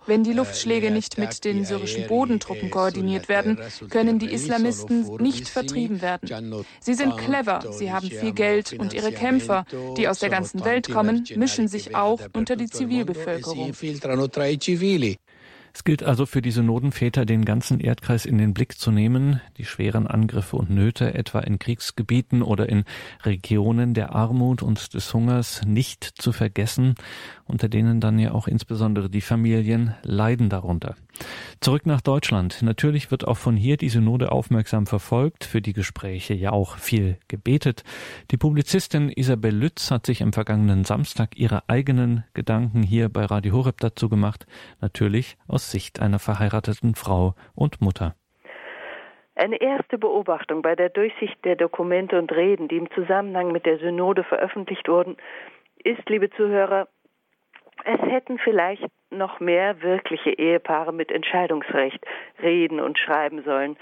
Wenn 0.07 0.25
die 0.25 0.33
Luftschläge 0.33 0.91
nicht 0.91 1.19
mit 1.19 1.45
den 1.45 1.65
syrischen 1.65 2.09
Bodentruppen 2.09 2.71
koordiniert 2.71 3.29
werden, 3.29 3.61
können 3.89 4.19
die 4.19 4.33
Islamisten 4.33 5.17
nicht 5.19 5.49
vertrieben 5.49 6.03
werden. 6.03 6.65
Sie 6.81 6.95
sind 6.95 7.17
clever, 7.17 7.63
sie 7.71 7.93
haben 7.93 8.11
viel 8.11 8.33
Geld 8.33 8.73
und 8.73 8.93
ihre 8.95 9.13
Kämpfer, 9.13 9.65
die 9.97 10.09
aus 10.09 10.19
der 10.19 10.31
ganzen 10.31 10.65
Welt 10.65 10.91
kommen, 10.91 11.25
mischen 11.37 11.69
sich 11.69 11.95
auch 11.95 12.21
unter 12.33 12.57
die 12.57 12.69
Zivilbevölkerung. 12.69 13.73
Es 15.73 15.85
gilt 15.85 16.03
also 16.03 16.27
für 16.27 16.43
die 16.43 16.51
Synodenväter, 16.51 17.25
den 17.25 17.45
ganzen 17.45 17.81
Erdkreis 17.81 18.27
in 18.27 18.39
den 18.39 18.55
Blick 18.55 18.79
zu 18.79 18.91
nehmen, 18.91 19.41
die 19.57 19.65
schweren 19.65 20.07
Angriffe 20.07 20.57
und 20.57 20.71
Nöte 20.71 21.15
etwa 21.15 21.41
in 21.41 21.59
Kriegsgebieten 21.59 22.43
oder 22.43 22.69
in 22.69 22.85
Regionen 23.25 23.95
der 23.95 24.15
Armut 24.15 24.63
und 24.63 24.95
des 24.95 25.15
Hungers 25.15 25.63
nicht 25.65 26.05
zu 26.05 26.33
vergessen, 26.33 26.97
unter 27.51 27.69
denen 27.69 28.01
dann 28.01 28.19
ja 28.19 28.33
auch 28.33 28.49
insbesondere 28.49 29.11
die 29.11 29.21
Familien 29.21 29.95
leiden 30.03 30.49
darunter. 30.49 30.95
Zurück 31.61 31.85
nach 31.85 32.01
Deutschland. 32.01 32.63
Natürlich 32.63 33.11
wird 33.11 33.29
auch 33.29 33.37
von 33.37 33.57
hier 33.57 33.77
die 33.77 33.89
Synode 33.89 34.33
aufmerksam 34.33 34.87
verfolgt, 34.87 35.45
für 35.45 35.61
die 35.61 35.73
Gespräche 35.73 36.35
ja 36.35 36.53
auch 36.53 36.77
viel 36.77 37.19
gebetet. 37.29 37.85
Die 38.31 38.37
Publizistin 38.37 39.11
Isabel 39.15 39.55
Lütz 39.55 39.91
hat 39.91 40.07
sich 40.07 40.23
am 40.23 40.33
vergangenen 40.33 40.85
Samstag 40.85 41.37
ihre 41.37 41.69
eigenen 41.69 42.25
Gedanken 42.33 42.83
hier 42.83 43.09
bei 43.09 43.25
Radio 43.25 43.55
Horeb 43.55 43.79
dazu 43.81 44.09
gemacht, 44.09 44.47
natürlich 44.81 45.37
aus 45.47 45.71
Sicht 45.71 46.01
einer 46.01 46.19
verheirateten 46.19 46.95
Frau 46.95 47.35
und 47.55 47.81
Mutter. 47.81 48.15
Eine 49.35 49.61
erste 49.61 49.97
Beobachtung 49.97 50.61
bei 50.61 50.77
der 50.77 50.91
Durchsicht 50.91 51.43
der 51.45 51.57
Dokumente 51.57 52.19
und 52.19 52.31
Reden, 52.31 52.69
die 52.69 52.77
im 52.77 52.91
Zusammenhang 52.91 53.53
mit 53.53 53.65
der 53.65 53.79
Synode 53.79 54.23
veröffentlicht 54.23 54.87
wurden, 54.87 55.17
ist, 55.83 56.07
liebe 56.11 56.29
Zuhörer, 56.31 56.89
es 57.85 58.01
hätten 58.01 58.39
vielleicht 58.39 58.87
noch 59.11 59.41
mehr 59.41 59.83
wirkliche 59.83 60.31
Ehepaare 60.31 60.93
mit 60.93 61.11
Entscheidungsrecht 61.11 62.05
reden 62.43 62.81
und 62.81 62.99
schreiben 62.99 63.43
sollen, 63.43 63.77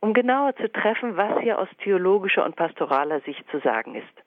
um 0.00 0.14
genauer 0.14 0.56
zu 0.56 0.70
treffen, 0.72 1.16
was 1.16 1.40
hier 1.40 1.58
aus 1.58 1.68
theologischer 1.82 2.44
und 2.44 2.56
pastoraler 2.56 3.20
Sicht 3.20 3.44
zu 3.50 3.58
sagen 3.60 3.94
ist. 3.94 4.24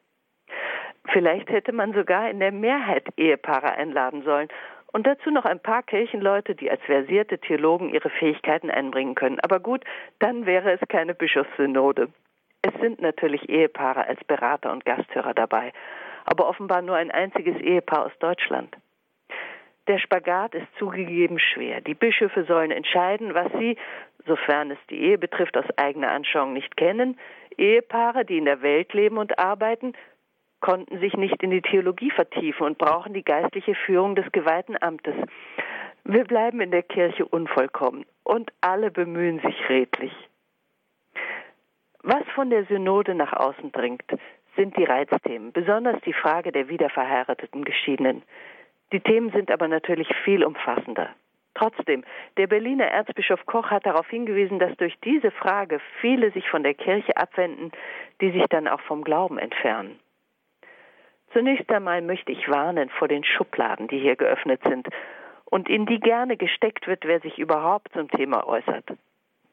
Vielleicht 1.12 1.50
hätte 1.50 1.74
man 1.74 1.94
sogar 1.94 2.30
in 2.30 2.40
der 2.40 2.52
Mehrheit 2.52 3.08
Ehepaare 3.18 3.74
einladen 3.74 4.24
sollen 4.24 4.48
und 4.94 5.08
dazu 5.08 5.32
noch 5.32 5.46
ein 5.46 5.60
paar 5.60 5.84
Kirchenleute, 5.84 6.56
die 6.56 6.70
als 6.70 6.82
versierte 6.84 7.40
Theologen 7.40 7.90
ihre 7.90 8.10
Fähigkeiten 8.10 8.70
einbringen 8.70 9.16
können. 9.16 9.40
Aber 9.40 9.60
gut, 9.60 9.84
dann 10.20 10.46
wäre 10.46 10.72
es 10.72 10.80
keine 10.88 11.16
Bischofssynode. 11.16 12.10
Es 12.62 12.74
sind 12.80 13.02
natürlich 13.02 13.50
Ehepaare 13.50 14.08
als 14.08 14.24
Berater 14.24 14.72
und 14.72 14.86
Gasthörer 14.86 15.34
dabei, 15.34 15.74
aber 16.26 16.48
offenbar 16.48 16.82
nur 16.82 16.96
ein 16.96 17.12
einziges 17.12 17.60
Ehepaar 17.60 18.06
aus 18.06 18.18
Deutschland. 18.20 18.78
Der 19.88 20.00
Spagat 20.00 20.56
ist 20.56 20.68
zugegeben 20.80 21.40
schwer. 21.40 21.82
Die 21.82 21.94
Bischöfe 21.94 22.46
sollen 22.46 22.72
entscheiden, 22.72 23.34
was 23.34 23.52
sie, 23.60 23.78
sofern 24.26 24.72
es 24.72 24.78
die 24.90 25.02
Ehe 25.02 25.18
betrifft, 25.18 25.58
aus 25.58 25.66
eigener 25.78 26.12
Anschauung 26.12 26.54
nicht 26.54 26.78
kennen. 26.78 27.20
Ehepaare, 27.58 28.24
die 28.24 28.38
in 28.38 28.46
der 28.46 28.62
Welt 28.62 28.94
leben 28.94 29.18
und 29.18 29.38
arbeiten, 29.38 29.94
konnten 30.62 31.00
sich 31.00 31.16
nicht 31.16 31.44
in 31.44 31.52
die 31.52 31.62
Theologie 31.62 32.12
vertiefen 32.12 32.66
und 32.66 32.78
brauchen 32.78 33.14
die 33.14 33.24
geistliche 33.24 33.76
Führung 33.76 34.16
des 34.16 34.32
geweihten 34.32 34.82
Amtes. 34.82 35.16
Wir 36.06 36.24
bleiben 36.24 36.62
in 36.62 36.72
der 36.72 36.84
Kirche 36.84 37.26
unvollkommen 37.26 38.06
und 38.24 38.52
alle 38.62 38.90
bemühen 38.90 39.40
sich 39.42 39.70
redlich. 39.70 40.14
Was 42.02 42.24
von 42.34 42.50
der 42.50 42.66
Synode 42.66 43.16
nach 43.16 43.34
außen 43.34 43.74
dringt, 43.74 44.04
sind 44.56 44.78
die 44.78 44.84
Reizthemen, 44.86 45.52
besonders 45.52 46.00
die 46.02 46.14
Frage 46.14 46.52
der 46.52 46.70
wiederverheirateten 46.70 47.66
Geschiedenen. 47.66 48.24
Die 48.94 49.02
Themen 49.02 49.32
sind 49.32 49.50
aber 49.50 49.68
natürlich 49.68 50.08
viel 50.24 50.46
umfassender. 50.46 51.10
Trotzdem, 51.56 52.04
der 52.38 52.48
Berliner 52.48 52.86
Erzbischof 52.86 53.46
Koch 53.48 53.72
hat 53.72 53.86
darauf 53.86 54.08
hingewiesen, 54.08 54.60
dass 54.60 54.76
durch 54.78 54.94
diese 55.04 55.32
Frage 55.32 55.80
viele 56.00 56.32
sich 56.32 56.48
von 56.50 56.64
der 56.64 56.76
Kirche 56.76 57.18
abwenden, 57.18 57.72
die 58.22 58.32
sich 58.32 58.46
dann 58.50 58.68
auch 58.68 58.82
vom 58.82 59.04
Glauben 59.04 59.40
entfernen. 59.40 60.00
Zunächst 61.32 61.72
einmal 61.72 62.04
möchte 62.04 62.32
ich 62.32 62.48
warnen 62.48 62.90
vor 62.90 63.08
den 63.08 63.24
Schubladen, 63.24 63.88
die 63.88 64.00
hier 64.00 64.16
geöffnet 64.16 64.62
sind 64.68 64.88
und 65.46 65.68
in 65.70 65.88
die 65.88 66.00
gerne 66.00 66.38
gesteckt 66.38 66.88
wird, 66.88 67.06
wer 67.06 67.20
sich 67.20 67.40
überhaupt 67.40 67.92
zum 67.94 68.10
Thema 68.10 68.48
äußert. 68.48 68.86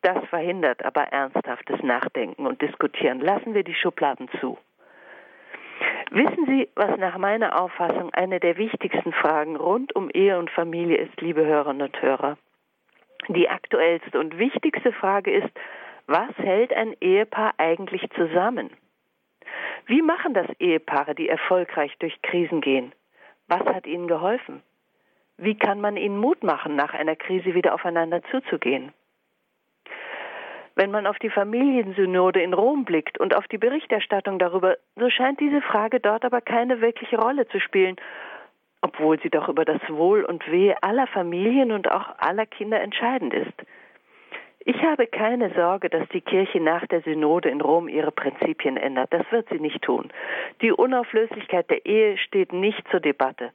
Das 0.02 0.22
verhindert 0.28 0.84
aber 0.84 1.04
ernsthaftes 1.04 1.82
Nachdenken 1.82 2.46
und 2.46 2.60
Diskutieren. 2.60 3.20
Lassen 3.20 3.54
wir 3.54 3.64
die 3.64 3.74
Schubladen 3.74 4.28
zu. 4.40 4.58
Wissen 6.10 6.44
Sie, 6.46 6.68
was 6.74 6.98
nach 6.98 7.18
meiner 7.18 7.60
Auffassung 7.60 8.12
eine 8.12 8.40
der 8.40 8.56
wichtigsten 8.56 9.12
Fragen 9.12 9.54
rund 9.54 9.94
um 9.94 10.10
Ehe 10.10 10.38
und 10.40 10.50
Familie 10.50 10.96
ist, 10.96 11.20
liebe 11.20 11.46
Hörerinnen 11.46 11.82
und 11.82 12.02
Hörer? 12.02 12.36
Die 13.28 13.48
aktuellste 13.48 14.18
und 14.18 14.36
wichtigste 14.36 14.92
Frage 14.92 15.32
ist, 15.32 15.50
was 16.08 16.36
hält 16.36 16.72
ein 16.72 16.96
Ehepaar 17.00 17.54
eigentlich 17.58 18.10
zusammen? 18.16 18.70
Wie 19.86 20.02
machen 20.02 20.34
das 20.34 20.48
Ehepaare, 20.58 21.14
die 21.14 21.28
erfolgreich 21.28 21.96
durch 22.00 22.20
Krisen 22.22 22.60
gehen? 22.60 22.92
Was 23.46 23.62
hat 23.66 23.86
ihnen 23.86 24.08
geholfen? 24.08 24.62
Wie 25.36 25.54
kann 25.54 25.80
man 25.80 25.96
ihnen 25.96 26.18
Mut 26.18 26.42
machen, 26.42 26.74
nach 26.74 26.92
einer 26.92 27.14
Krise 27.14 27.54
wieder 27.54 27.72
aufeinander 27.72 28.20
zuzugehen? 28.32 28.92
Wenn 30.80 30.92
man 30.92 31.06
auf 31.06 31.18
die 31.18 31.28
Familiensynode 31.28 32.40
in 32.40 32.54
Rom 32.54 32.86
blickt 32.86 33.20
und 33.20 33.36
auf 33.36 33.46
die 33.48 33.58
Berichterstattung 33.58 34.38
darüber, 34.38 34.78
so 34.96 35.10
scheint 35.10 35.38
diese 35.38 35.60
Frage 35.60 36.00
dort 36.00 36.24
aber 36.24 36.40
keine 36.40 36.80
wirkliche 36.80 37.18
Rolle 37.18 37.46
zu 37.48 37.60
spielen, 37.60 37.96
obwohl 38.80 39.20
sie 39.20 39.28
doch 39.28 39.50
über 39.50 39.66
das 39.66 39.82
Wohl 39.90 40.24
und 40.24 40.50
Wehe 40.50 40.82
aller 40.82 41.06
Familien 41.06 41.70
und 41.70 41.90
auch 41.90 42.16
aller 42.16 42.46
Kinder 42.46 42.80
entscheidend 42.80 43.34
ist. 43.34 43.52
Ich 44.60 44.82
habe 44.82 45.06
keine 45.06 45.52
Sorge, 45.52 45.90
dass 45.90 46.08
die 46.14 46.22
Kirche 46.22 46.62
nach 46.62 46.86
der 46.86 47.02
Synode 47.02 47.50
in 47.50 47.60
Rom 47.60 47.86
ihre 47.86 48.10
Prinzipien 48.10 48.78
ändert. 48.78 49.12
Das 49.12 49.30
wird 49.30 49.50
sie 49.50 49.60
nicht 49.60 49.82
tun. 49.82 50.10
Die 50.62 50.72
Unauflöslichkeit 50.72 51.68
der 51.68 51.84
Ehe 51.84 52.16
steht 52.16 52.54
nicht 52.54 52.88
zur 52.90 53.00
Debatte, 53.00 53.52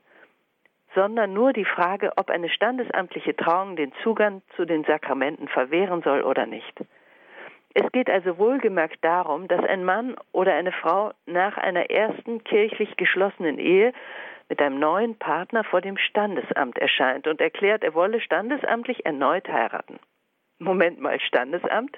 sondern 0.93 1.33
nur 1.33 1.53
die 1.53 1.65
Frage, 1.65 2.11
ob 2.17 2.29
eine 2.29 2.49
standesamtliche 2.49 3.35
Trauung 3.35 3.77
den 3.77 3.93
Zugang 4.03 4.43
zu 4.55 4.65
den 4.65 4.83
Sakramenten 4.83 5.47
verwehren 5.47 6.03
soll 6.03 6.21
oder 6.21 6.45
nicht. 6.45 6.85
Es 7.77 7.91
geht 7.91 8.09
also 8.09 8.37
wohlgemerkt 8.37 9.03
darum, 9.03 9.49
dass 9.49 9.61
ein 9.65 9.83
Mann 9.83 10.15
oder 10.31 10.53
eine 10.53 10.71
Frau 10.71 11.11
nach 11.25 11.57
einer 11.57 11.89
ersten 11.89 12.41
kirchlich 12.45 12.95
geschlossenen 12.95 13.59
Ehe 13.59 13.91
mit 14.47 14.61
einem 14.61 14.79
neuen 14.79 15.17
Partner 15.17 15.65
vor 15.65 15.81
dem 15.81 15.97
Standesamt 15.97 16.77
erscheint 16.77 17.27
und 17.27 17.41
erklärt, 17.41 17.83
er 17.83 17.93
wolle 17.93 18.21
standesamtlich 18.21 19.05
erneut 19.05 19.49
heiraten. 19.49 19.99
Moment 20.57 21.01
mal, 21.01 21.19
Standesamt? 21.19 21.97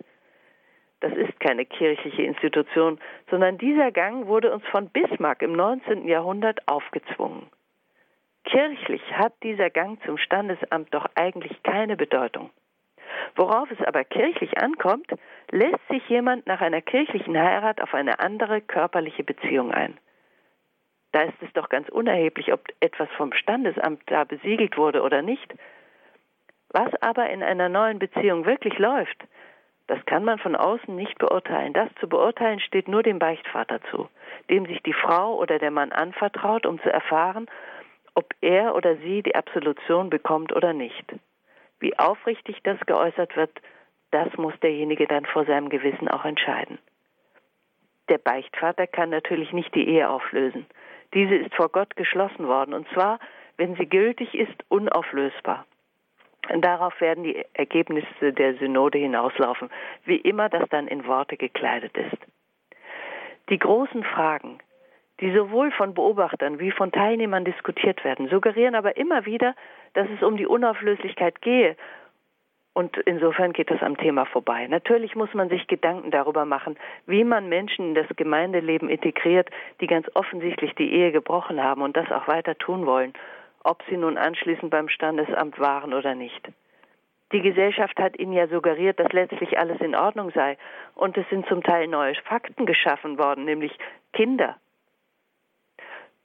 Das 1.00 1.13
ist 1.13 1.40
keine 1.40 1.63
kirchliche 1.63 2.24
Institution, 2.24 3.00
sondern 3.30 3.60
dieser 3.60 3.92
Gang 3.92 4.26
wurde 4.26 4.52
uns 4.52 4.66
von 4.72 4.90
Bismarck 4.90 5.44
im 5.44 5.54
19. 5.54 6.08
Jahrhundert 6.08 6.68
aufgezwungen. 6.68 7.52
Kirchlich 8.46 9.04
hat 9.13 9.34
dieser 9.44 9.70
Gang 9.70 10.04
zum 10.06 10.18
Standesamt 10.18 10.92
doch 10.92 11.06
eigentlich 11.13 11.62
keine 11.62 11.96
Bedeutung. 11.96 12.50
Worauf 13.36 13.70
es 13.72 13.82
aber 13.86 14.04
kirchlich 14.04 14.58
ankommt, 14.58 15.08
lässt 15.52 15.88
sich 15.90 16.08
jemand 16.10 16.48
nach 16.48 16.62
einer 16.62 16.82
kirchlichen 16.82 17.38
Heirat 17.38 17.82
auf 17.82 17.94
eine 17.94 18.20
andere 18.20 18.62
körperliche 18.62 19.24
Beziehung 19.24 19.72
ein. 19.72 19.98
Da 21.12 21.24
ist 21.24 21.42
es 21.42 21.52
doch 21.54 21.70
ganz 21.70 21.90
unerheblich, 21.90 22.54
ob 22.54 22.68
etwas 22.80 23.10
vom 23.18 23.34
Standesamt 23.34 24.04
da 24.08 24.24
besiegelt 24.24 24.78
wurde 24.78 25.02
oder 25.02 25.22
nicht. 25.22 25.54
Was 26.70 26.94
aber 27.02 27.30
in 27.30 27.44
einer 27.44 27.70
neuen 27.70 27.98
Beziehung 28.00 28.46
wirklich 28.46 28.78
läuft, 28.78 29.24
das 29.88 30.06
kann 30.06 30.26
man 30.26 30.38
von 30.38 30.56
außen 30.56 30.94
nicht 30.96 31.18
beurteilen. 31.18 31.74
Das 31.74 31.90
zu 32.00 32.10
beurteilen 32.10 32.60
steht 32.60 32.90
nur 32.90 33.04
dem 33.04 33.20
Beichtvater 33.20 33.80
zu, 33.90 34.10
dem 34.50 34.66
sich 34.66 34.84
die 34.84 34.94
Frau 34.94 35.38
oder 35.38 35.60
der 35.60 35.72
Mann 35.72 35.94
anvertraut, 35.94 36.66
um 36.66 36.82
zu 36.82 36.92
erfahren, 36.92 37.48
ob 38.13 38.34
er 38.42 38.76
oder 38.76 38.98
sie 38.98 39.24
die 39.24 39.36
Absolution 39.36 40.10
bekommt 40.10 40.54
oder 40.54 40.74
nicht. 40.74 41.06
Wie 41.80 41.98
aufrichtig 41.98 42.58
das 42.63 42.80
geäußert 42.86 43.36
wird, 43.36 43.52
das 44.12 44.36
muss 44.38 44.58
derjenige 44.62 45.08
dann 45.08 45.26
vor 45.26 45.46
seinem 45.46 45.70
Gewissen 45.70 46.08
auch 46.08 46.26
entscheiden. 46.26 46.80
Der 48.10 48.18
Beichtvater 48.18 48.88
kann 48.88 49.10
natürlich 49.10 49.52
nicht 49.52 49.76
die 49.76 49.88
Ehe 49.88 50.10
auflösen. 50.10 50.66
Diese 51.13 51.36
ist 51.36 51.54
vor 51.54 51.70
Gott 51.70 51.96
geschlossen 51.96 52.48
worden, 52.48 52.74
und 52.74 52.88
zwar, 52.90 53.20
wenn 53.58 53.76
sie 53.76 53.88
gültig 53.88 54.34
ist, 54.34 54.56
unauflösbar. 54.70 55.66
Und 56.50 56.63
darauf 56.63 57.00
werden 57.02 57.24
die 57.26 57.44
Ergebnisse 57.54 58.32
der 58.32 58.56
Synode 58.56 58.98
hinauslaufen, 58.98 59.70
wie 60.06 60.18
immer 60.18 60.48
das 60.48 60.68
dann 60.70 60.88
in 60.88 61.06
Worte 61.06 61.36
gekleidet 61.36 61.98
ist. 61.98 62.18
Die 63.50 63.60
großen 63.60 64.04
Fragen, 64.04 64.60
die 65.20 65.34
sowohl 65.34 65.72
von 65.72 65.94
Beobachtern 65.94 66.60
wie 66.60 66.72
von 66.72 66.92
Teilnehmern 66.92 67.44
diskutiert 67.44 68.04
werden, 68.04 68.30
suggerieren 68.30 68.76
aber 68.76 68.98
immer 68.98 69.26
wieder, 69.26 69.56
dass 69.93 70.08
es 70.15 70.23
um 70.23 70.38
die 70.38 70.47
Unauflöslichkeit 70.47 71.41
gehe. 71.41 71.76
Und 72.73 72.95
insofern 73.06 73.54
geht 73.54 73.71
das 73.71 73.82
am 73.82 73.97
Thema 73.97 74.26
vorbei. 74.26 74.67
Natürlich 74.67 75.15
muss 75.15 75.34
man 75.34 75.50
sich 75.50 75.65
Gedanken 75.65 76.12
darüber 76.12 76.45
machen, 76.45 76.78
wie 77.08 77.23
man 77.23 77.50
Menschen 77.50 77.89
in 77.89 77.95
das 77.95 78.06
Gemeindeleben 78.15 78.88
integriert, 78.88 79.50
die 79.82 79.88
ganz 79.88 80.08
offensichtlich 80.13 80.76
die 80.76 80.93
Ehe 80.93 81.12
gebrochen 81.12 81.63
haben 81.63 81.82
und 81.82 81.97
das 81.97 82.12
auch 82.12 82.28
weiter 82.28 82.56
tun 82.56 82.86
wollen, 82.86 83.13
ob 83.63 83.82
sie 83.89 83.97
nun 83.97 84.17
anschließend 84.17 84.69
beim 84.69 84.89
Standesamt 84.89 85.60
waren 85.60 85.93
oder 85.93 86.13
nicht. 86.13 86.47
Die 87.34 87.41
Gesellschaft 87.41 88.00
hat 88.00 88.17
ihnen 88.19 88.32
ja 88.32 88.47
suggeriert, 88.47 89.00
dass 89.00 89.12
letztlich 89.12 89.58
alles 89.58 89.82
in 89.82 89.95
Ordnung 89.95 90.32
sei. 90.32 90.58
Und 90.95 91.17
es 91.17 91.28
sind 91.30 91.45
zum 91.47 91.62
Teil 91.62 91.88
neue 91.88 92.15
Fakten 92.15 92.65
geschaffen 92.65 93.17
worden, 93.17 93.43
nämlich 93.43 93.78
Kinder, 94.13 94.56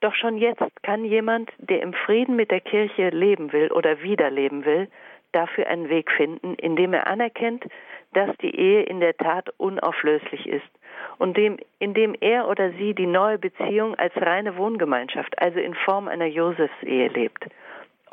doch 0.03 0.13
schon 0.15 0.37
jetzt 0.37 0.61
kann 0.83 1.05
jemand, 1.05 1.51
der 1.57 1.81
im 1.81 1.93
Frieden 1.93 2.35
mit 2.35 2.51
der 2.51 2.59
Kirche 2.59 3.09
leben 3.09 3.53
will 3.53 3.71
oder 3.71 4.01
wieder 4.01 4.29
leben 4.29 4.65
will, 4.65 4.89
dafür 5.31 5.67
einen 5.67 5.89
Weg 5.89 6.11
finden, 6.11 6.55
indem 6.55 6.93
er 6.93 7.07
anerkennt, 7.07 7.65
dass 8.13 8.35
die 8.37 8.55
Ehe 8.55 8.83
in 8.83 8.99
der 8.99 9.15
Tat 9.17 9.49
unauflöslich 9.57 10.45
ist 10.47 10.69
und 11.17 11.37
dem, 11.37 11.57
indem 11.79 12.15
er 12.19 12.47
oder 12.47 12.71
sie 12.71 12.93
die 12.93 13.07
neue 13.07 13.39
Beziehung 13.39 13.95
als 13.95 14.15
reine 14.17 14.57
Wohngemeinschaft, 14.57 15.39
also 15.41 15.59
in 15.59 15.73
Form 15.73 16.07
einer 16.07 16.27
Josefsehe 16.27 17.07
lebt. 17.07 17.45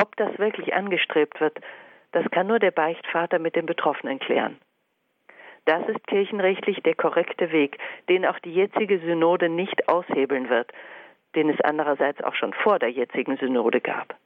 Ob 0.01 0.17
das 0.17 0.39
wirklich 0.39 0.73
angestrebt 0.73 1.41
wird, 1.41 1.59
das 2.13 2.25
kann 2.31 2.47
nur 2.47 2.59
der 2.59 2.71
Beichtvater 2.71 3.39
mit 3.39 3.57
den 3.57 3.67
Betroffenen 3.67 4.19
klären. 4.19 4.59
Das 5.67 5.87
ist 5.89 6.07
kirchenrechtlich 6.07 6.83
der 6.83 6.95
korrekte 6.95 7.53
Weg, 7.53 7.79
den 8.09 8.25
auch 8.25 8.39
die 8.39 8.55
jetzige 8.55 8.99
Synode 9.01 9.49
nicht 9.49 9.89
aushebeln 9.89 10.49
wird, 10.49 10.73
den 11.35 11.51
es 11.51 11.61
andererseits 11.61 12.23
auch 12.23 12.35
schon 12.35 12.53
vor 12.53 12.79
der 12.79 12.91
jetzigen 12.91 13.37
Synode 13.37 13.81
gab. 13.81 14.17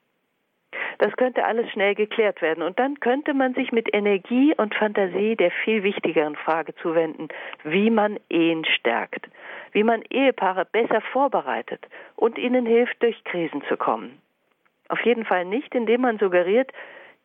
Das 0.98 1.16
könnte 1.16 1.44
alles 1.44 1.70
schnell 1.70 1.94
geklärt 1.94 2.40
werden 2.40 2.62
und 2.62 2.78
dann 2.78 3.00
könnte 3.00 3.34
man 3.34 3.54
sich 3.54 3.72
mit 3.72 3.92
Energie 3.92 4.54
und 4.56 4.74
Fantasie 4.74 5.36
der 5.36 5.50
viel 5.50 5.82
wichtigeren 5.82 6.36
Frage 6.36 6.74
zuwenden, 6.76 7.28
wie 7.64 7.90
man 7.90 8.18
Ehen 8.28 8.64
stärkt, 8.64 9.26
wie 9.72 9.82
man 9.82 10.02
Ehepaare 10.10 10.64
besser 10.64 11.00
vorbereitet 11.12 11.86
und 12.16 12.38
ihnen 12.38 12.66
hilft, 12.66 13.02
durch 13.02 13.22
Krisen 13.24 13.62
zu 13.68 13.76
kommen. 13.76 14.20
Auf 14.88 15.00
jeden 15.00 15.24
Fall 15.24 15.44
nicht, 15.44 15.74
indem 15.74 16.02
man 16.02 16.18
suggeriert, 16.18 16.70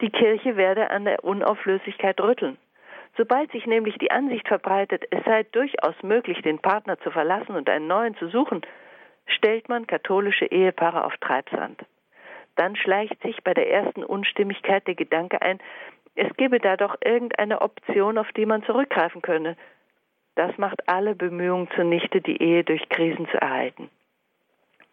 die 0.01 0.09
Kirche 0.09 0.55
werde 0.55 0.89
an 0.89 1.05
der 1.05 1.23
Unauflöslichkeit 1.23 2.19
rütteln. 2.21 2.57
Sobald 3.17 3.51
sich 3.51 3.65
nämlich 3.65 3.97
die 3.97 4.11
Ansicht 4.11 4.47
verbreitet, 4.47 5.03
es 5.11 5.23
sei 5.25 5.43
durchaus 5.43 5.95
möglich, 6.03 6.41
den 6.41 6.59
Partner 6.59 6.97
zu 6.99 7.11
verlassen 7.11 7.55
und 7.55 7.69
einen 7.69 7.87
neuen 7.87 8.15
zu 8.15 8.29
suchen, 8.29 8.61
stellt 9.31 9.69
man 9.69 9.87
katholische 9.87 10.45
Ehepaare 10.45 11.05
auf 11.05 11.15
Treibsand. 11.17 11.85
Dann 12.55 12.75
schleicht 12.75 13.21
sich 13.21 13.43
bei 13.43 13.53
der 13.53 13.71
ersten 13.71 14.03
Unstimmigkeit 14.03 14.85
der 14.87 14.95
Gedanke 14.95 15.41
ein, 15.41 15.59
es 16.15 16.35
gebe 16.35 16.59
da 16.59 16.75
doch 16.75 16.97
irgendeine 17.01 17.61
Option, 17.61 18.17
auf 18.17 18.29
die 18.33 18.45
man 18.45 18.63
zurückgreifen 18.63 19.21
könne. 19.21 19.55
Das 20.35 20.57
macht 20.57 20.89
alle 20.89 21.15
Bemühungen 21.15 21.69
zunichte, 21.75 22.19
die 22.19 22.41
Ehe 22.41 22.63
durch 22.63 22.89
Krisen 22.89 23.27
zu 23.29 23.41
erhalten. 23.41 23.89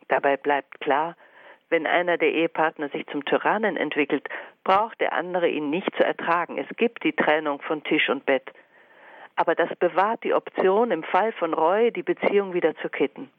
Dabei 0.09 0.37
bleibt 0.37 0.81
klar, 0.81 1.17
wenn 1.69 1.87
einer 1.87 2.17
der 2.17 2.33
Ehepartner 2.33 2.91
sich 2.91 3.07
zum 3.09 3.25
Tyrannen 3.25 3.77
entwickelt, 3.77 4.29
braucht 4.63 5.01
der 5.01 5.13
andere 5.13 5.49
ihn 5.49 5.71
nicht 5.71 5.93
zu 5.97 6.05
ertragen. 6.05 6.59
Es 6.59 6.77
gibt 6.77 7.03
die 7.03 7.13
Trennung 7.13 7.61
von 7.61 7.83
Tisch 7.83 8.09
und 8.09 8.25
Bett. 8.25 8.53
Aber 9.35 9.55
das 9.55 9.75
bewahrt 9.77 10.23
die 10.23 10.33
Option, 10.33 10.93
im 10.93 11.03
Fall 11.03 11.33
von 11.33 11.55
Reue 11.55 11.91
die 11.91 12.05
Beziehung 12.05 12.55
wieder 12.55 12.77
zu 12.77 12.89
kitten. 12.89 13.31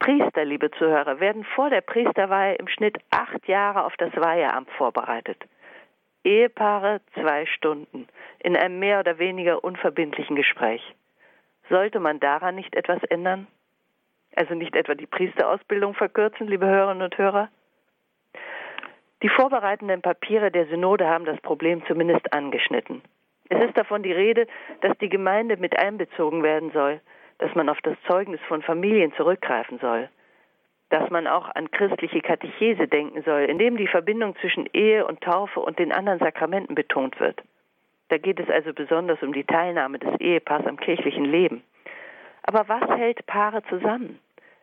Priester, 0.00 0.46
liebe 0.46 0.70
Zuhörer, 0.72 1.20
werden 1.20 1.44
vor 1.44 1.68
der 1.68 1.82
Priesterweihe 1.82 2.54
im 2.54 2.68
Schnitt 2.68 2.98
acht 3.10 3.46
Jahre 3.46 3.84
auf 3.84 3.94
das 3.98 4.14
Weiheamt 4.16 4.70
vorbereitet. 4.72 5.44
Ehepaare 6.24 7.00
zwei 7.14 7.44
Stunden 7.46 8.08
in 8.40 8.56
einem 8.56 8.78
mehr 8.78 9.00
oder 9.00 9.18
weniger 9.18 9.62
unverbindlichen 9.62 10.36
Gespräch. 10.36 10.82
Sollte 11.68 12.00
man 12.00 12.18
daran 12.18 12.56
nicht 12.56 12.74
etwas 12.74 13.02
ändern? 13.04 13.46
Also 14.36 14.54
nicht 14.54 14.74
etwa 14.74 14.94
die 14.94 15.06
Priesterausbildung 15.06 15.94
verkürzen, 15.94 16.48
liebe 16.48 16.66
Hörerinnen 16.66 17.02
und 17.02 17.18
Hörer? 17.18 17.48
Die 19.22 19.28
vorbereitenden 19.28 20.00
Papiere 20.00 20.50
der 20.50 20.66
Synode 20.66 21.06
haben 21.06 21.26
das 21.26 21.40
Problem 21.42 21.84
zumindest 21.86 22.32
angeschnitten. 22.32 23.02
Es 23.50 23.62
ist 23.62 23.76
davon 23.76 24.02
die 24.02 24.12
Rede, 24.12 24.46
dass 24.80 24.96
die 24.98 25.10
Gemeinde 25.10 25.58
mit 25.58 25.78
einbezogen 25.78 26.42
werden 26.42 26.70
soll, 26.70 27.00
dass 27.40 27.54
man 27.54 27.70
auf 27.70 27.80
das 27.82 27.96
Zeugnis 28.06 28.40
von 28.48 28.62
Familien 28.62 29.12
zurückgreifen 29.14 29.78
soll, 29.78 30.10
dass 30.90 31.08
man 31.08 31.26
auch 31.26 31.48
an 31.54 31.70
christliche 31.70 32.20
Katechese 32.20 32.86
denken 32.86 33.22
soll, 33.22 33.42
indem 33.42 33.78
die 33.78 33.86
Verbindung 33.86 34.36
zwischen 34.40 34.68
Ehe 34.74 35.06
und 35.06 35.22
Taufe 35.22 35.60
und 35.60 35.78
den 35.78 35.90
anderen 35.90 36.18
Sakramenten 36.18 36.74
betont 36.74 37.18
wird. 37.18 37.40
Da 38.08 38.18
geht 38.18 38.38
es 38.40 38.50
also 38.50 38.74
besonders 38.74 39.22
um 39.22 39.32
die 39.32 39.44
Teilnahme 39.44 39.98
des 39.98 40.20
Ehepaars 40.20 40.66
am 40.66 40.76
kirchlichen 40.76 41.24
Leben. 41.24 41.62
Aber 42.42 42.68
was 42.68 42.88
hält 42.98 43.24
Paare 43.26 43.62
zusammen? 43.70 44.18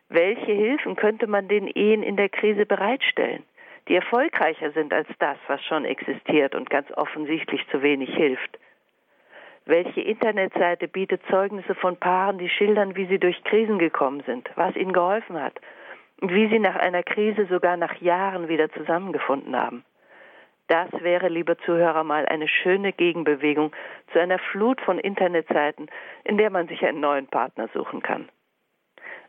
Welche 0.08 0.52
Hilfen 0.52 0.94
könnte 0.94 1.26
man 1.26 1.48
den 1.48 1.66
Ehen 1.66 2.02
in 2.04 2.16
der 2.16 2.28
Krise 2.28 2.64
bereitstellen, 2.64 3.42
die 3.88 3.96
erfolgreicher 3.96 4.70
sind 4.70 4.92
als 4.92 5.08
das, 5.18 5.38
was 5.48 5.64
schon 5.64 5.84
existiert 5.84 6.54
und 6.54 6.70
ganz 6.70 6.90
offensichtlich 6.92 7.66
zu 7.70 7.82
wenig 7.82 8.14
hilft? 8.14 8.58
Welche 9.68 10.00
Internetseite 10.00 10.88
bietet 10.88 11.20
Zeugnisse 11.28 11.74
von 11.74 11.98
Paaren, 11.98 12.38
die 12.38 12.48
schildern, 12.48 12.96
wie 12.96 13.04
sie 13.04 13.18
durch 13.18 13.44
Krisen 13.44 13.78
gekommen 13.78 14.22
sind, 14.24 14.48
was 14.54 14.74
ihnen 14.74 14.94
geholfen 14.94 15.38
hat 15.38 15.60
und 16.22 16.32
wie 16.32 16.48
sie 16.48 16.58
nach 16.58 16.76
einer 16.76 17.02
Krise 17.02 17.44
sogar 17.50 17.76
nach 17.76 18.00
Jahren 18.00 18.48
wieder 18.48 18.70
zusammengefunden 18.70 19.54
haben? 19.54 19.84
Das 20.68 20.88
wäre, 21.02 21.28
liebe 21.28 21.58
Zuhörer, 21.58 22.02
mal 22.02 22.24
eine 22.24 22.48
schöne 22.48 22.94
Gegenbewegung 22.94 23.72
zu 24.10 24.18
einer 24.18 24.38
Flut 24.38 24.80
von 24.80 24.98
Internetseiten, 24.98 25.90
in 26.24 26.38
der 26.38 26.48
man 26.48 26.66
sich 26.68 26.82
einen 26.82 27.00
neuen 27.00 27.26
Partner 27.26 27.68
suchen 27.74 28.00
kann. 28.00 28.30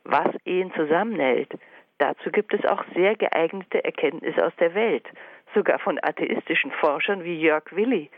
Was 0.06 0.34
Ehen 0.46 0.72
zusammenhält, 0.74 1.52
dazu 1.98 2.32
gibt 2.32 2.54
es 2.54 2.64
auch 2.64 2.86
sehr 2.96 3.18
geeignete 3.18 3.84
Erkenntnisse 3.84 4.46
aus 4.46 4.56
der 4.58 4.74
Welt, 4.74 5.06
sogar 5.54 5.80
von 5.80 6.00
atheistischen 6.02 6.72
Forschern 6.72 7.26
wie 7.26 7.42
Jörg 7.42 7.66
Willi 7.76 8.10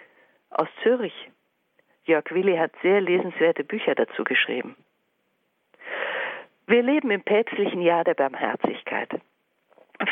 aus 0.51 0.69
Zürich. 0.83 1.31
Jörg 2.11 2.29
Willi 2.31 2.57
hat 2.57 2.73
sehr 2.81 2.99
lesenswerte 2.99 3.63
Bücher 3.63 3.95
dazu 3.95 4.25
geschrieben. 4.25 4.75
Wir 6.67 6.83
leben 6.83 7.09
im 7.09 7.21
päpstlichen 7.21 7.81
Jahr 7.81 8.03
der 8.03 8.15
Barmherzigkeit. 8.15 9.09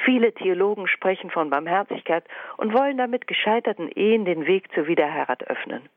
Viele 0.05 0.33
Theologen 0.33 0.87
sprechen 0.87 1.29
von 1.29 1.49
Barmherzigkeit 1.49 2.23
und 2.55 2.73
wollen 2.73 2.97
damit 2.97 3.27
gescheiterten 3.27 3.89
Ehen 3.89 4.23
den 4.23 4.45
Weg 4.45 4.71
zur 4.73 4.87
Wiederheirat 4.87 5.43
öffnen. 5.49 5.89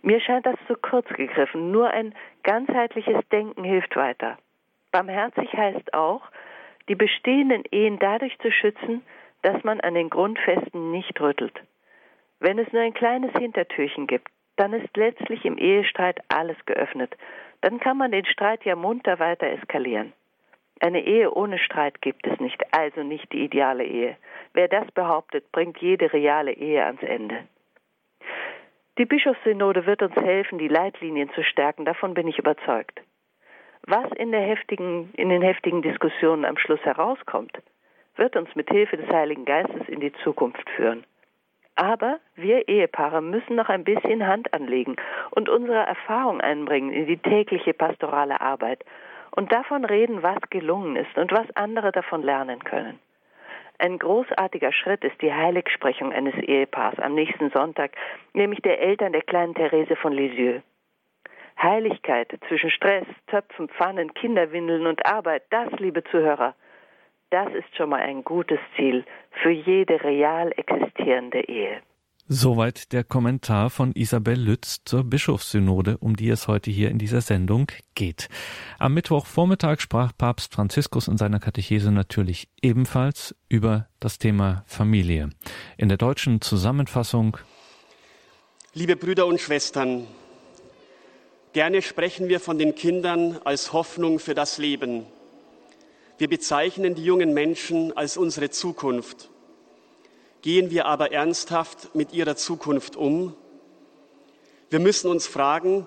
Mir 0.00 0.20
scheint 0.20 0.46
das 0.46 0.56
zu 0.66 0.76
kurz 0.76 1.08
gegriffen. 1.08 1.72
Nur 1.72 1.90
ein 1.90 2.14
ganzheitliches 2.42 3.20
Denken 3.30 3.64
hilft 3.64 3.96
weiter. 3.96 4.38
Barmherzig 4.92 5.52
heißt 5.52 5.92
auch, 5.92 6.22
die 6.88 6.94
bestehenden 6.94 7.64
Ehen 7.70 7.98
dadurch 7.98 8.38
zu 8.38 8.50
schützen, 8.50 9.02
dass 9.42 9.62
man 9.62 9.80
an 9.80 9.92
den 9.92 10.08
Grundfesten 10.08 10.90
nicht 10.90 11.20
rüttelt. 11.20 11.60
Wenn 12.40 12.58
es 12.58 12.72
nur 12.72 12.80
ein 12.80 12.94
kleines 12.94 13.32
Hintertürchen 13.32 14.06
gibt, 14.06 14.28
dann 14.58 14.72
ist 14.72 14.96
letztlich 14.96 15.44
im 15.44 15.56
Ehestreit 15.56 16.20
alles 16.28 16.56
geöffnet. 16.66 17.16
Dann 17.60 17.78
kann 17.78 17.96
man 17.96 18.10
den 18.10 18.26
Streit 18.26 18.64
ja 18.64 18.76
munter 18.76 19.18
weiter 19.18 19.46
eskalieren. 19.46 20.12
Eine 20.80 21.04
Ehe 21.04 21.32
ohne 21.32 21.58
Streit 21.58 22.02
gibt 22.02 22.26
es 22.26 22.38
nicht, 22.40 22.62
also 22.72 23.02
nicht 23.02 23.32
die 23.32 23.44
ideale 23.44 23.84
Ehe. 23.84 24.16
Wer 24.52 24.68
das 24.68 24.90
behauptet, 24.92 25.50
bringt 25.52 25.78
jede 25.78 26.12
reale 26.12 26.52
Ehe 26.52 26.84
ans 26.84 27.02
Ende. 27.02 27.44
Die 28.98 29.06
Bischofssynode 29.06 29.86
wird 29.86 30.02
uns 30.02 30.16
helfen, 30.16 30.58
die 30.58 30.68
Leitlinien 30.68 31.30
zu 31.30 31.44
stärken, 31.44 31.84
davon 31.84 32.14
bin 32.14 32.26
ich 32.26 32.38
überzeugt. 32.38 33.00
Was 33.82 34.10
in, 34.16 34.32
heftigen, 34.32 35.12
in 35.14 35.28
den 35.28 35.42
heftigen 35.42 35.82
Diskussionen 35.82 36.44
am 36.44 36.58
Schluss 36.58 36.80
herauskommt, 36.80 37.56
wird 38.16 38.36
uns 38.36 38.54
mit 38.56 38.68
Hilfe 38.68 38.96
des 38.96 39.08
Heiligen 39.08 39.44
Geistes 39.44 39.88
in 39.88 40.00
die 40.00 40.12
Zukunft 40.24 40.68
führen. 40.70 41.04
Aber 41.78 42.18
wir 42.34 42.66
Ehepaare 42.66 43.22
müssen 43.22 43.54
noch 43.54 43.68
ein 43.68 43.84
bisschen 43.84 44.26
Hand 44.26 44.52
anlegen 44.52 44.96
und 45.30 45.48
unsere 45.48 45.78
Erfahrung 45.86 46.40
einbringen 46.40 46.92
in 46.92 47.06
die 47.06 47.18
tägliche 47.18 47.72
pastorale 47.72 48.40
Arbeit 48.40 48.84
und 49.30 49.52
davon 49.52 49.84
reden, 49.84 50.24
was 50.24 50.40
gelungen 50.50 50.96
ist 50.96 51.16
und 51.16 51.30
was 51.30 51.46
andere 51.54 51.92
davon 51.92 52.24
lernen 52.24 52.64
können. 52.64 52.98
Ein 53.78 53.96
großartiger 53.96 54.72
Schritt 54.72 55.04
ist 55.04 55.22
die 55.22 55.32
Heiligsprechung 55.32 56.12
eines 56.12 56.34
Ehepaars 56.34 56.98
am 56.98 57.14
nächsten 57.14 57.50
Sonntag, 57.50 57.92
nämlich 58.32 58.60
der 58.62 58.80
Eltern 58.80 59.12
der 59.12 59.22
kleinen 59.22 59.54
Therese 59.54 59.94
von 59.94 60.12
Lisieux. 60.12 60.62
Heiligkeit 61.62 62.36
zwischen 62.48 62.70
Stress, 62.70 63.06
Töpfen, 63.28 63.68
Pfannen, 63.68 64.12
Kinderwindeln 64.14 64.88
und 64.88 65.06
Arbeit, 65.06 65.44
das, 65.50 65.70
liebe 65.78 66.02
Zuhörer, 66.02 66.56
das 67.30 67.48
ist 67.54 67.76
schon 67.76 67.90
mal 67.90 68.00
ein 68.00 68.24
gutes 68.24 68.58
Ziel 68.76 69.04
für 69.42 69.50
jede 69.50 70.02
real 70.02 70.52
existierende 70.56 71.40
Ehe. 71.48 71.82
Soweit 72.30 72.92
der 72.92 73.04
Kommentar 73.04 73.70
von 73.70 73.92
Isabel 73.92 74.38
Lütz 74.38 74.84
zur 74.84 75.02
Bischofssynode, 75.02 75.96
um 75.96 76.14
die 76.14 76.28
es 76.28 76.46
heute 76.46 76.70
hier 76.70 76.90
in 76.90 76.98
dieser 76.98 77.22
Sendung 77.22 77.68
geht. 77.94 78.28
Am 78.78 78.92
Mittwochvormittag 78.92 79.80
sprach 79.80 80.12
Papst 80.16 80.52
Franziskus 80.52 81.08
in 81.08 81.16
seiner 81.16 81.40
Katechese 81.40 81.90
natürlich 81.90 82.48
ebenfalls 82.60 83.34
über 83.48 83.88
das 83.98 84.18
Thema 84.18 84.62
Familie. 84.66 85.30
In 85.78 85.88
der 85.88 85.96
deutschen 85.96 86.42
Zusammenfassung 86.42 87.38
Liebe 88.74 88.96
Brüder 88.96 89.24
und 89.24 89.40
Schwestern, 89.40 90.06
gerne 91.54 91.80
sprechen 91.80 92.28
wir 92.28 92.40
von 92.40 92.58
den 92.58 92.74
Kindern 92.74 93.38
als 93.44 93.72
Hoffnung 93.72 94.18
für 94.18 94.34
das 94.34 94.58
Leben. 94.58 95.06
Wir 96.18 96.28
bezeichnen 96.28 96.96
die 96.96 97.04
jungen 97.04 97.32
Menschen 97.32 97.96
als 97.96 98.16
unsere 98.16 98.50
Zukunft. 98.50 99.30
Gehen 100.42 100.70
wir 100.70 100.86
aber 100.86 101.12
ernsthaft 101.12 101.94
mit 101.94 102.12
ihrer 102.12 102.34
Zukunft 102.34 102.96
um? 102.96 103.36
Wir 104.68 104.80
müssen 104.80 105.08
uns 105.08 105.28
fragen, 105.28 105.86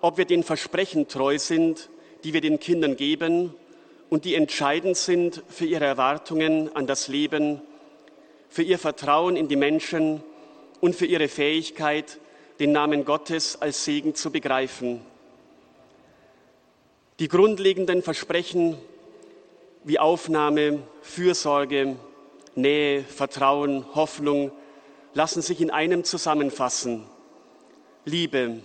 ob 0.00 0.18
wir 0.18 0.24
den 0.24 0.44
Versprechen 0.44 1.08
treu 1.08 1.36
sind, 1.36 1.90
die 2.22 2.32
wir 2.32 2.40
den 2.40 2.60
Kindern 2.60 2.94
geben 2.94 3.54
und 4.08 4.24
die 4.24 4.36
entscheidend 4.36 4.96
sind 4.96 5.42
für 5.48 5.66
ihre 5.66 5.84
Erwartungen 5.84 6.74
an 6.76 6.86
das 6.86 7.08
Leben, 7.08 7.60
für 8.48 8.62
ihr 8.62 8.78
Vertrauen 8.78 9.34
in 9.34 9.48
die 9.48 9.56
Menschen 9.56 10.22
und 10.80 10.94
für 10.94 11.06
ihre 11.06 11.26
Fähigkeit, 11.26 12.18
den 12.60 12.70
Namen 12.70 13.04
Gottes 13.04 13.60
als 13.60 13.84
Segen 13.84 14.14
zu 14.14 14.30
begreifen. 14.30 15.00
Die 17.18 17.28
grundlegenden 17.28 18.02
Versprechen 18.02 18.76
wie 19.84 19.98
Aufnahme, 19.98 20.82
Fürsorge, 21.00 21.96
Nähe, 22.54 23.02
Vertrauen, 23.04 23.84
Hoffnung 23.94 24.52
lassen 25.14 25.42
sich 25.42 25.60
in 25.60 25.70
einem 25.70 26.04
zusammenfassen. 26.04 27.04
Liebe. 28.04 28.60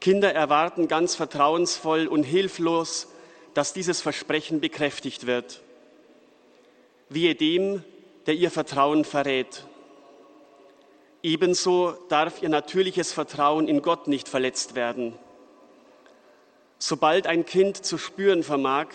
Kinder 0.00 0.32
erwarten 0.32 0.88
ganz 0.88 1.14
vertrauensvoll 1.14 2.06
und 2.06 2.22
hilflos, 2.22 3.08
dass 3.54 3.72
dieses 3.72 4.00
Versprechen 4.00 4.60
bekräftigt 4.60 5.26
wird. 5.26 5.60
Wehe 7.08 7.34
dem, 7.34 7.82
der 8.26 8.34
ihr 8.34 8.50
Vertrauen 8.50 9.04
verrät. 9.04 9.64
Ebenso 11.22 11.92
darf 12.08 12.42
ihr 12.42 12.48
natürliches 12.48 13.12
Vertrauen 13.12 13.66
in 13.66 13.82
Gott 13.82 14.06
nicht 14.06 14.28
verletzt 14.28 14.74
werden. 14.76 15.14
Sobald 16.78 17.26
ein 17.26 17.44
Kind 17.44 17.84
zu 17.84 17.98
spüren 17.98 18.44
vermag, 18.44 18.88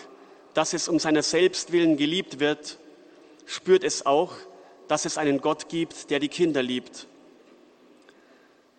dass 0.54 0.74
es 0.74 0.88
um 0.88 1.00
seiner 1.00 1.24
selbst 1.24 1.72
willen 1.72 1.98
geliebt 1.98 2.40
wird, 2.40 2.78
spürt 3.46 3.84
es 3.84 4.06
auch, 4.06 4.34
dass 4.88 5.06
es 5.06 5.18
einen 5.18 5.42
Gott 5.42 5.70
gibt, 5.70 6.10
der 6.10 6.20
die 6.20 6.30
Kinder 6.30 6.62
liebt. 6.62 7.08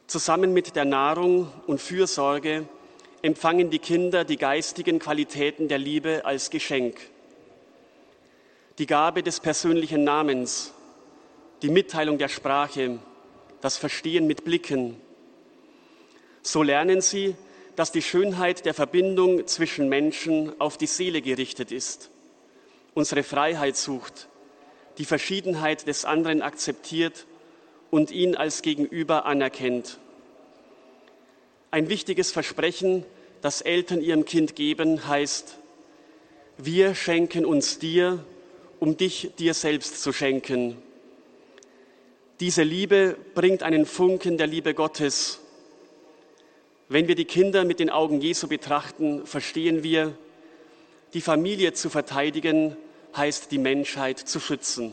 Zusammen 0.06 0.52
mit 0.52 0.76
der 0.76 0.84
Nahrung 0.84 1.50
und 1.66 1.80
Fürsorge 1.80 2.68
empfangen 3.22 3.70
die 3.70 3.78
Kinder 3.78 4.24
die 4.24 4.36
geistigen 4.36 4.98
Qualitäten 4.98 5.66
der 5.66 5.78
Liebe 5.78 6.24
als 6.24 6.50
Geschenk. 6.50 7.00
Die 8.78 8.86
Gabe 8.86 9.22
des 9.22 9.40
persönlichen 9.40 10.04
Namens, 10.04 10.72
die 11.62 11.70
Mitteilung 11.70 12.18
der 12.18 12.28
Sprache, 12.28 12.98
das 13.60 13.78
Verstehen 13.78 14.26
mit 14.26 14.44
Blicken. 14.44 15.00
So 16.42 16.62
lernen 16.62 17.00
sie, 17.00 17.34
dass 17.76 17.92
die 17.92 18.02
Schönheit 18.02 18.64
der 18.64 18.74
Verbindung 18.74 19.46
zwischen 19.46 19.88
Menschen 19.88 20.58
auf 20.60 20.78
die 20.78 20.86
Seele 20.86 21.22
gerichtet 21.22 21.72
ist, 21.72 22.10
unsere 22.94 23.22
Freiheit 23.22 23.76
sucht, 23.76 24.28
die 24.98 25.04
Verschiedenheit 25.04 25.86
des 25.86 26.04
anderen 26.04 26.42
akzeptiert 26.42 27.26
und 27.90 28.10
ihn 28.10 28.36
als 28.36 28.62
Gegenüber 28.62 29.24
anerkennt. 29.26 29.98
Ein 31.70 31.88
wichtiges 31.88 32.30
Versprechen, 32.30 33.04
das 33.40 33.60
Eltern 33.60 34.00
ihrem 34.00 34.24
Kind 34.24 34.54
geben, 34.54 35.08
heißt, 35.08 35.58
wir 36.56 36.94
schenken 36.94 37.44
uns 37.44 37.80
dir, 37.80 38.24
um 38.78 38.96
dich 38.96 39.32
dir 39.38 39.54
selbst 39.54 40.00
zu 40.02 40.12
schenken. 40.12 40.76
Diese 42.38 42.62
Liebe 42.62 43.16
bringt 43.34 43.62
einen 43.62 43.86
Funken 43.86 44.38
der 44.38 44.46
Liebe 44.46 44.74
Gottes. 44.74 45.40
Wenn 46.88 47.08
wir 47.08 47.14
die 47.14 47.24
Kinder 47.24 47.64
mit 47.64 47.80
den 47.80 47.90
Augen 47.90 48.20
Jesu 48.20 48.46
betrachten, 48.46 49.26
verstehen 49.26 49.82
wir, 49.82 50.12
die 51.14 51.20
Familie 51.20 51.72
zu 51.72 51.88
verteidigen 51.88 52.76
heißt 53.16 53.50
die 53.52 53.58
Menschheit 53.58 54.18
zu 54.18 54.40
schützen. 54.40 54.92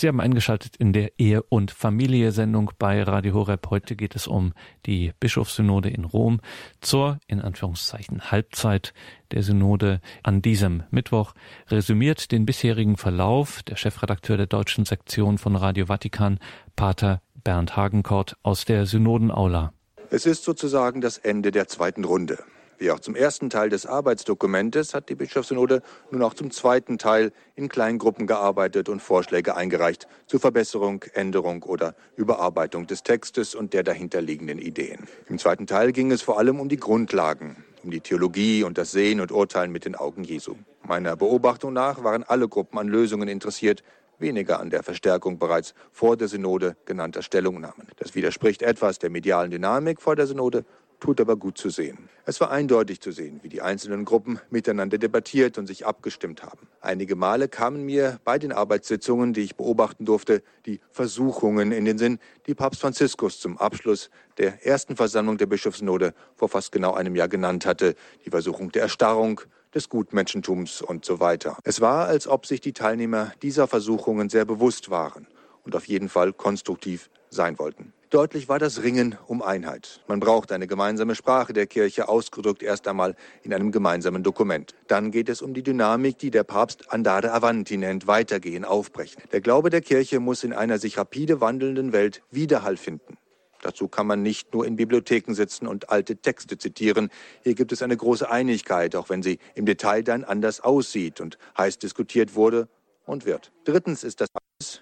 Sie 0.00 0.08
haben 0.08 0.22
eingeschaltet 0.22 0.76
in 0.76 0.94
der 0.94 1.12
Ehe- 1.18 1.42
und 1.42 1.70
Familie-Sendung 1.70 2.70
bei 2.78 3.02
Radio 3.02 3.34
Horeb. 3.34 3.68
Heute 3.68 3.96
geht 3.96 4.16
es 4.16 4.26
um 4.26 4.54
die 4.86 5.12
Bischofssynode 5.20 5.90
in 5.90 6.06
Rom 6.06 6.40
zur, 6.80 7.20
in 7.26 7.38
Anführungszeichen, 7.38 8.30
Halbzeit 8.30 8.94
der 9.30 9.42
Synode 9.42 10.00
an 10.22 10.40
diesem 10.40 10.84
Mittwoch. 10.90 11.34
Resümiert 11.68 12.32
den 12.32 12.46
bisherigen 12.46 12.96
Verlauf 12.96 13.62
der 13.64 13.76
Chefredakteur 13.76 14.38
der 14.38 14.46
deutschen 14.46 14.86
Sektion 14.86 15.36
von 15.36 15.54
Radio 15.54 15.84
Vatikan, 15.84 16.38
Pater 16.76 17.20
Bernd 17.44 17.76
Hagenkort 17.76 18.38
aus 18.42 18.64
der 18.64 18.86
Synodenaula. 18.86 19.74
Es 20.08 20.24
ist 20.24 20.44
sozusagen 20.44 21.02
das 21.02 21.18
Ende 21.18 21.50
der 21.50 21.68
zweiten 21.68 22.04
Runde. 22.04 22.38
Wie 22.80 22.90
auch 22.90 23.00
zum 23.00 23.14
ersten 23.14 23.50
Teil 23.50 23.68
des 23.68 23.84
Arbeitsdokumentes 23.84 24.94
hat 24.94 25.10
die 25.10 25.14
Bischofssynode 25.14 25.82
nun 26.10 26.22
auch 26.22 26.32
zum 26.32 26.50
zweiten 26.50 26.96
Teil 26.96 27.30
in 27.54 27.68
Kleingruppen 27.68 28.26
gearbeitet 28.26 28.88
und 28.88 29.00
Vorschläge 29.00 29.54
eingereicht 29.54 30.08
zur 30.26 30.40
Verbesserung, 30.40 31.04
Änderung 31.12 31.62
oder 31.62 31.94
Überarbeitung 32.16 32.86
des 32.86 33.02
Textes 33.02 33.54
und 33.54 33.74
der 33.74 33.82
dahinterliegenden 33.82 34.58
Ideen. 34.58 35.06
Im 35.28 35.36
zweiten 35.38 35.66
Teil 35.66 35.92
ging 35.92 36.10
es 36.10 36.22
vor 36.22 36.38
allem 36.38 36.58
um 36.58 36.70
die 36.70 36.78
Grundlagen, 36.78 37.62
um 37.84 37.90
die 37.90 38.00
Theologie 38.00 38.64
und 38.64 38.78
das 38.78 38.92
Sehen 38.92 39.20
und 39.20 39.30
Urteilen 39.30 39.72
mit 39.72 39.84
den 39.84 39.94
Augen 39.94 40.24
Jesu. 40.24 40.54
Meiner 40.82 41.16
Beobachtung 41.16 41.74
nach 41.74 42.02
waren 42.02 42.22
alle 42.22 42.48
Gruppen 42.48 42.78
an 42.78 42.88
Lösungen 42.88 43.28
interessiert, 43.28 43.82
weniger 44.20 44.58
an 44.58 44.70
der 44.70 44.82
Verstärkung 44.82 45.38
bereits 45.38 45.74
vor 45.92 46.16
der 46.16 46.28
Synode 46.28 46.76
genannter 46.86 47.20
Stellungnahmen. 47.20 47.88
Das 47.96 48.14
widerspricht 48.14 48.62
etwas 48.62 48.98
der 48.98 49.10
medialen 49.10 49.50
Dynamik 49.50 50.00
vor 50.00 50.16
der 50.16 50.26
Synode 50.26 50.64
tut 51.00 51.20
aber 51.20 51.36
gut 51.36 51.58
zu 51.58 51.70
sehen. 51.70 52.08
Es 52.26 52.40
war 52.40 52.50
eindeutig 52.50 53.00
zu 53.00 53.10
sehen, 53.10 53.40
wie 53.42 53.48
die 53.48 53.62
einzelnen 53.62 54.04
Gruppen 54.04 54.38
miteinander 54.50 54.98
debattiert 54.98 55.58
und 55.58 55.66
sich 55.66 55.86
abgestimmt 55.86 56.42
haben. 56.42 56.68
Einige 56.80 57.16
Male 57.16 57.48
kamen 57.48 57.84
mir 57.84 58.20
bei 58.24 58.38
den 58.38 58.52
Arbeitssitzungen, 58.52 59.32
die 59.32 59.40
ich 59.40 59.56
beobachten 59.56 60.04
durfte, 60.04 60.42
die 60.66 60.80
Versuchungen 60.90 61.72
in 61.72 61.84
den 61.86 61.98
Sinn, 61.98 62.18
die 62.46 62.54
Papst 62.54 62.82
Franziskus 62.82 63.40
zum 63.40 63.58
Abschluss 63.58 64.10
der 64.38 64.64
ersten 64.66 64.94
Versammlung 64.94 65.38
der 65.38 65.46
Bischofssynode 65.46 66.14
vor 66.36 66.48
fast 66.48 66.70
genau 66.70 66.94
einem 66.94 67.16
Jahr 67.16 67.28
genannt 67.28 67.66
hatte, 67.66 67.96
die 68.24 68.30
Versuchung 68.30 68.70
der 68.70 68.82
Erstarrung, 68.82 69.40
des 69.74 69.88
Gutmenschentums 69.88 70.82
und 70.82 71.04
so 71.04 71.20
weiter. 71.20 71.56
Es 71.64 71.80
war, 71.80 72.06
als 72.06 72.26
ob 72.26 72.46
sich 72.46 72.60
die 72.60 72.72
Teilnehmer 72.72 73.32
dieser 73.42 73.68
Versuchungen 73.68 74.28
sehr 74.28 74.44
bewusst 74.44 74.90
waren 74.90 75.26
und 75.64 75.76
auf 75.76 75.86
jeden 75.86 76.08
Fall 76.08 76.32
konstruktiv 76.32 77.10
sein 77.28 77.58
wollten. 77.58 77.92
Deutlich 78.10 78.48
war 78.48 78.58
das 78.58 78.82
Ringen 78.82 79.16
um 79.28 79.40
Einheit. 79.40 80.00
Man 80.08 80.18
braucht 80.18 80.50
eine 80.50 80.66
gemeinsame 80.66 81.14
Sprache 81.14 81.52
der 81.52 81.68
Kirche, 81.68 82.08
ausgedrückt 82.08 82.60
erst 82.60 82.88
einmal 82.88 83.14
in 83.44 83.54
einem 83.54 83.70
gemeinsamen 83.70 84.24
Dokument. 84.24 84.74
Dann 84.88 85.12
geht 85.12 85.28
es 85.28 85.42
um 85.42 85.54
die 85.54 85.62
Dynamik, 85.62 86.18
die 86.18 86.32
der 86.32 86.42
Papst 86.42 86.92
Andade 86.92 87.32
Avanti 87.32 87.76
nennt, 87.76 88.08
weitergehen, 88.08 88.64
aufbrechen. 88.64 89.22
Der 89.30 89.40
Glaube 89.40 89.70
der 89.70 89.80
Kirche 89.80 90.18
muss 90.18 90.42
in 90.42 90.52
einer 90.52 90.78
sich 90.78 90.98
rapide 90.98 91.40
wandelnden 91.40 91.92
Welt 91.92 92.22
Widerhall 92.32 92.76
finden. 92.76 93.16
Dazu 93.62 93.86
kann 93.86 94.08
man 94.08 94.22
nicht 94.22 94.52
nur 94.54 94.66
in 94.66 94.74
Bibliotheken 94.74 95.34
sitzen 95.34 95.68
und 95.68 95.90
alte 95.90 96.16
Texte 96.16 96.58
zitieren. 96.58 97.10
Hier 97.44 97.54
gibt 97.54 97.70
es 97.70 97.80
eine 97.80 97.96
große 97.96 98.28
Einigkeit, 98.28 98.96
auch 98.96 99.08
wenn 99.08 99.22
sie 99.22 99.38
im 99.54 99.66
Detail 99.66 100.02
dann 100.02 100.24
anders 100.24 100.60
aussieht 100.60 101.20
und 101.20 101.38
heiß 101.56 101.78
diskutiert 101.78 102.34
wurde 102.34 102.68
und 103.06 103.24
wird. 103.24 103.52
Drittens 103.62 104.02
ist 104.02 104.20
das 104.20 104.28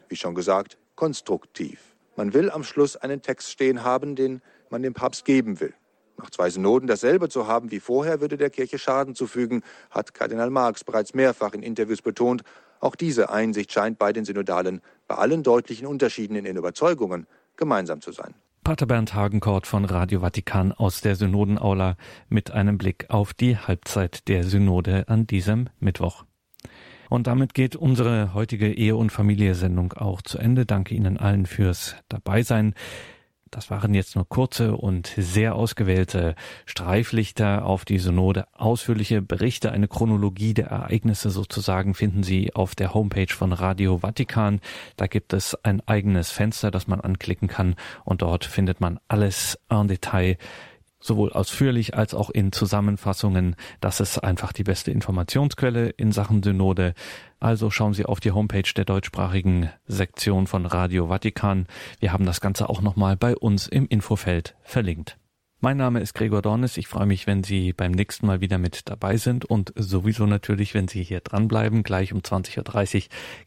wie 0.08 0.16
schon 0.16 0.34
gesagt, 0.34 0.78
konstruktiv. 0.94 1.87
Man 2.18 2.34
will 2.34 2.50
am 2.50 2.64
Schluss 2.64 2.96
einen 2.96 3.22
Text 3.22 3.48
stehen 3.48 3.84
haben, 3.84 4.16
den 4.16 4.42
man 4.70 4.82
dem 4.82 4.92
Papst 4.92 5.24
geben 5.24 5.60
will. 5.60 5.72
Nach 6.16 6.28
zwei 6.30 6.50
Synoden 6.50 6.88
dasselbe 6.88 7.28
zu 7.28 7.46
haben 7.46 7.70
wie 7.70 7.78
vorher, 7.78 8.20
würde 8.20 8.36
der 8.36 8.50
Kirche 8.50 8.76
Schaden 8.76 9.14
zufügen, 9.14 9.62
hat 9.92 10.14
Kardinal 10.14 10.50
Marx 10.50 10.82
bereits 10.82 11.14
mehrfach 11.14 11.52
in 11.52 11.62
Interviews 11.62 12.02
betont. 12.02 12.42
Auch 12.80 12.96
diese 12.96 13.30
Einsicht 13.30 13.72
scheint 13.72 14.00
bei 14.00 14.12
den 14.12 14.24
Synodalen 14.24 14.80
bei 15.06 15.14
allen 15.14 15.44
deutlichen 15.44 15.86
Unterschieden 15.86 16.34
in 16.34 16.44
den 16.44 16.56
Überzeugungen 16.56 17.28
gemeinsam 17.54 18.00
zu 18.00 18.10
sein. 18.10 18.34
Pater 18.64 18.86
Bernd 18.86 19.14
Hagenkort 19.14 19.68
von 19.68 19.84
Radio 19.84 20.18
Vatikan 20.18 20.72
aus 20.72 21.00
der 21.00 21.14
Synodenaula 21.14 21.96
mit 22.28 22.50
einem 22.50 22.78
Blick 22.78 23.06
auf 23.10 23.32
die 23.32 23.56
Halbzeit 23.56 24.26
der 24.26 24.42
Synode 24.42 25.04
an 25.06 25.28
diesem 25.28 25.68
Mittwoch. 25.78 26.24
Und 27.08 27.26
damit 27.26 27.54
geht 27.54 27.76
unsere 27.76 28.34
heutige 28.34 28.72
Ehe- 28.72 28.96
und 28.96 29.10
Familie-Sendung 29.10 29.92
auch 29.94 30.22
zu 30.22 30.38
Ende. 30.38 30.66
Danke 30.66 30.94
Ihnen 30.94 31.16
allen 31.16 31.46
fürs 31.46 31.96
Dabeisein. 32.08 32.74
Das 33.50 33.70
waren 33.70 33.94
jetzt 33.94 34.14
nur 34.14 34.28
kurze 34.28 34.76
und 34.76 35.12
sehr 35.16 35.54
ausgewählte 35.54 36.34
Streiflichter 36.66 37.64
auf 37.64 37.84
die 37.84 37.98
Synode. 37.98 38.46
Ausführliche 38.52 39.22
Berichte, 39.22 39.72
eine 39.72 39.88
Chronologie 39.88 40.54
der 40.54 40.66
Ereignisse 40.66 41.30
sozusagen 41.30 41.94
finden 41.94 42.22
Sie 42.22 42.54
auf 42.54 42.74
der 42.74 42.92
Homepage 42.94 43.32
von 43.32 43.52
Radio 43.52 43.98
Vatikan. 43.98 44.60
Da 44.96 45.06
gibt 45.06 45.32
es 45.32 45.54
ein 45.64 45.80
eigenes 45.86 46.30
Fenster, 46.30 46.70
das 46.70 46.88
man 46.88 47.00
anklicken 47.00 47.48
kann 47.48 47.74
und 48.04 48.22
dort 48.22 48.44
findet 48.44 48.80
man 48.80 49.00
alles 49.08 49.58
en 49.70 49.88
Detail 49.88 50.36
sowohl 51.00 51.32
ausführlich 51.32 51.94
als 51.94 52.14
auch 52.14 52.30
in 52.30 52.52
Zusammenfassungen. 52.52 53.56
Das 53.80 54.00
ist 54.00 54.18
einfach 54.18 54.52
die 54.52 54.64
beste 54.64 54.90
Informationsquelle 54.90 55.90
in 55.90 56.12
Sachen 56.12 56.42
Synode. 56.42 56.94
Also 57.40 57.70
schauen 57.70 57.94
Sie 57.94 58.04
auf 58.04 58.20
die 58.20 58.32
Homepage 58.32 58.70
der 58.76 58.84
deutschsprachigen 58.84 59.70
Sektion 59.86 60.46
von 60.46 60.66
Radio 60.66 61.08
Vatikan. 61.08 61.66
Wir 62.00 62.12
haben 62.12 62.26
das 62.26 62.40
Ganze 62.40 62.68
auch 62.68 62.80
nochmal 62.80 63.16
bei 63.16 63.36
uns 63.36 63.68
im 63.68 63.86
Infofeld 63.86 64.56
verlinkt. 64.62 65.16
Mein 65.60 65.76
Name 65.76 65.98
ist 65.98 66.14
Gregor 66.14 66.40
Dornis. 66.40 66.76
Ich 66.76 66.86
freue 66.86 67.06
mich, 67.06 67.26
wenn 67.26 67.42
Sie 67.42 67.72
beim 67.72 67.90
nächsten 67.90 68.26
Mal 68.26 68.40
wieder 68.40 68.58
mit 68.58 68.88
dabei 68.88 69.16
sind 69.16 69.44
und 69.44 69.72
sowieso 69.74 70.24
natürlich, 70.24 70.72
wenn 70.72 70.86
Sie 70.86 71.02
hier 71.02 71.18
dranbleiben. 71.18 71.82
Gleich 71.82 72.12
um 72.12 72.20
20.30 72.20 72.96
Uhr 72.96 73.02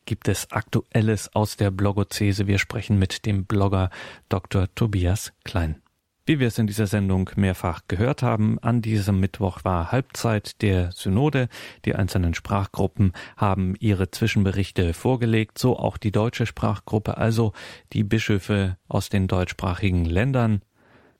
gibt 0.05 0.27
es 0.27 0.51
Aktuelles 0.51 1.33
aus 1.33 1.55
der 1.55 1.71
Blogozese. 1.71 2.47
Wir 2.47 2.59
sprechen 2.59 2.99
mit 2.99 3.25
dem 3.25 3.45
Blogger 3.45 3.89
Dr. 4.27 4.67
Tobias 4.75 5.31
Klein. 5.45 5.81
Wie 6.23 6.39
wir 6.39 6.47
es 6.47 6.59
in 6.59 6.67
dieser 6.67 6.85
Sendung 6.85 7.31
mehrfach 7.35 7.81
gehört 7.87 8.21
haben, 8.21 8.59
an 8.59 8.83
diesem 8.83 9.19
Mittwoch 9.19 9.63
war 9.63 9.91
Halbzeit 9.91 10.61
der 10.61 10.91
Synode. 10.91 11.47
Die 11.83 11.95
einzelnen 11.95 12.35
Sprachgruppen 12.35 13.13
haben 13.37 13.75
ihre 13.79 14.11
Zwischenberichte 14.11 14.93
vorgelegt, 14.93 15.57
so 15.57 15.79
auch 15.79 15.97
die 15.97 16.11
deutsche 16.11 16.45
Sprachgruppe, 16.45 17.17
also 17.17 17.53
die 17.93 18.03
Bischöfe 18.03 18.77
aus 18.87 19.09
den 19.09 19.27
deutschsprachigen 19.27 20.05
Ländern. 20.05 20.61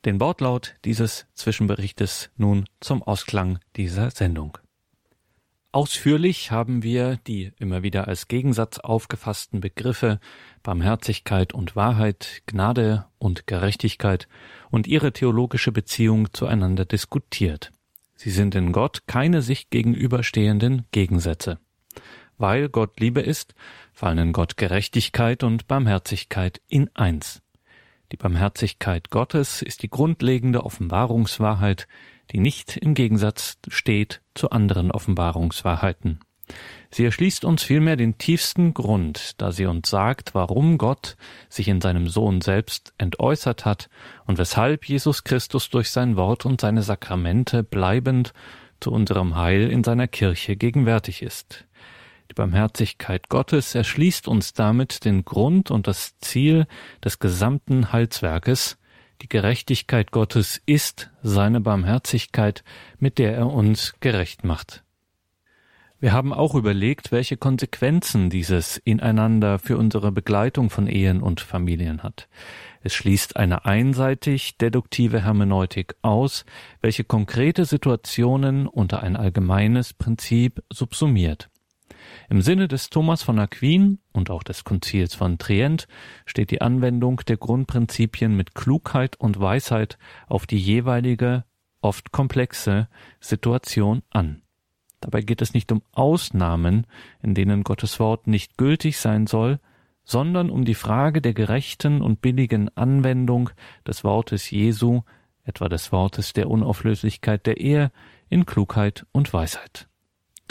Den 0.06 0.20
Wortlaut 0.20 0.76
dieses 0.86 1.26
Zwischenberichtes 1.34 2.30
nun 2.38 2.66
zum 2.80 3.02
Ausklang 3.02 3.58
dieser 3.76 4.12
Sendung. 4.12 4.60
Ausführlich 5.74 6.52
haben 6.52 6.84
wir 6.84 7.18
die 7.28 7.54
immer 7.58 7.82
wieder 7.82 8.10
als 8.10 8.28
Gegensatz 8.28 8.78
aufgefassten 8.80 9.62
Begriffe 9.62 10.20
Barmherzigkeit 10.64 11.54
und 11.54 11.78
Wahrheit, 11.78 12.42
Gnade 12.46 13.06
und 13.20 13.48
Gerechtigkeit 13.48 14.28
und 14.70 14.86
ihre 14.86 15.14
theologische 15.14 15.72
Beziehung 15.72 16.34
zueinander 16.34 16.84
diskutiert. 16.84 17.72
Sie 18.16 18.32
sind 18.32 18.54
in 18.54 18.74
Gott 18.74 19.08
keine 19.08 19.42
sich 19.42 19.70
gegenüberstehenden 19.70 20.86
Gegensätze. 20.92 21.58
Weil 22.38 22.68
Gott 22.68 23.00
Liebe 23.00 23.22
ist, 23.22 23.56
fallen 23.94 24.18
in 24.18 24.34
Gott 24.34 24.58
Gerechtigkeit 24.58 25.42
und 25.42 25.68
Barmherzigkeit 25.68 26.62
in 26.68 26.90
eins. 26.96 27.42
Die 28.12 28.18
Barmherzigkeit 28.18 29.10
Gottes 29.10 29.62
ist 29.62 29.84
die 29.84 29.90
grundlegende 29.90 30.66
Offenbarungswahrheit, 30.66 31.88
die 32.32 32.40
nicht 32.40 32.78
im 32.78 32.94
Gegensatz 32.94 33.58
steht 33.68 34.22
zu 34.34 34.50
anderen 34.50 34.92
Offenbarungswahrheiten. 34.92 36.20
Sie 36.90 37.06
erschließt 37.06 37.46
uns 37.46 37.64
vielmehr 37.64 37.96
den 37.96 38.18
tiefsten 38.18 38.74
Grund, 38.74 39.42
da 39.42 39.52
sie 39.52 39.66
uns 39.66 39.90
sagt, 39.90 40.36
warum 40.36 40.78
Gott 40.78 41.16
sich 41.48 41.70
in 41.70 41.80
seinem 41.80 42.10
Sohn 42.10 42.42
selbst 42.42 42.94
entäußert 42.98 43.64
hat 43.64 43.90
und 44.26 44.38
weshalb 44.38 44.86
Jesus 44.86 45.24
Christus 45.24 45.70
durch 45.70 45.90
sein 45.90 46.18
Wort 46.18 46.46
und 46.46 46.60
seine 46.60 46.82
Sakramente 46.82 47.64
bleibend 47.64 48.34
zu 48.82 48.92
unserem 48.92 49.38
Heil 49.38 49.70
in 49.70 49.84
seiner 49.84 50.08
Kirche 50.08 50.58
gegenwärtig 50.58 51.22
ist. 51.22 51.66
Die 52.30 52.36
Barmherzigkeit 52.36 53.30
Gottes 53.30 53.76
erschließt 53.76 54.28
uns 54.28 54.54
damit 54.54 55.06
den 55.06 55.24
Grund 55.24 55.72
und 55.72 55.88
das 55.88 56.18
Ziel 56.20 56.66
des 57.04 57.20
gesamten 57.20 57.92
Heilswerkes, 57.92 58.78
die 59.22 59.30
Gerechtigkeit 59.30 60.12
Gottes 60.12 60.62
ist 60.66 61.12
seine 61.22 61.62
Barmherzigkeit, 61.62 62.64
mit 63.00 63.20
der 63.20 63.36
er 63.36 63.48
uns 63.48 63.94
gerecht 64.00 64.44
macht. 64.44 64.84
Wir 66.00 66.14
haben 66.14 66.34
auch 66.34 66.56
überlegt, 66.56 67.12
welche 67.12 67.38
Konsequenzen 67.38 68.32
dieses 68.32 68.78
Ineinander 68.78 69.60
für 69.60 69.78
unsere 69.78 70.12
Begleitung 70.12 70.72
von 70.72 70.88
Ehen 70.88 71.22
und 71.22 71.42
Familien 71.42 72.02
hat. 72.02 72.28
Es 72.82 72.96
schließt 72.96 73.38
eine 73.38 73.66
einseitig 73.66 74.58
deduktive 74.58 75.24
Hermeneutik 75.24 75.94
aus, 76.02 76.44
welche 76.82 77.04
konkrete 77.04 77.66
Situationen 77.66 78.66
unter 78.66 79.04
ein 79.04 79.16
allgemeines 79.16 79.94
Prinzip 79.94 80.64
subsumiert. 80.74 81.52
Im 82.30 82.42
Sinne 82.42 82.68
des 82.68 82.90
Thomas 82.90 83.24
von 83.24 83.40
Aquin 83.40 84.00
und 84.12 84.30
auch 84.30 84.44
des 84.44 84.64
Konzils 84.64 85.16
von 85.16 85.38
Trient 85.38 85.88
steht 86.26 86.52
die 86.52 86.62
Anwendung 86.62 87.22
der 87.28 87.38
Grundprinzipien 87.38 88.36
mit 88.36 88.56
Klugheit 88.56 89.16
und 89.20 89.40
Weisheit 89.40 89.98
auf 90.28 90.46
die 90.46 90.58
jeweilige, 90.58 91.44
oft 91.82 92.12
komplexe 92.12 92.88
Situation 93.20 94.04
an. 94.10 94.42
Dabei 95.02 95.22
geht 95.22 95.42
es 95.42 95.54
nicht 95.54 95.72
um 95.72 95.82
Ausnahmen, 95.92 96.86
in 97.22 97.34
denen 97.34 97.64
Gottes 97.64 98.00
Wort 98.00 98.28
nicht 98.28 98.58
gültig 98.58 98.98
sein 98.98 99.26
soll, 99.26 99.60
sondern 100.04 100.50
um 100.50 100.66
die 100.66 100.76
Frage 100.76 101.22
der 101.22 101.34
gerechten 101.34 102.02
und 102.02 102.22
billigen 102.22 102.76
Anwendung 102.76 103.50
des 103.86 104.04
Wortes 104.04 104.52
Jesu, 104.52 105.02
etwa 105.44 105.70
des 105.70 105.92
Wortes 105.92 106.34
der 106.34 106.50
Unauflöslichkeit 106.50 107.46
der 107.46 107.58
Ehe, 107.58 107.92
in 108.30 108.46
Klugheit 108.46 109.06
und 109.12 109.34
Weisheit. 109.34 109.91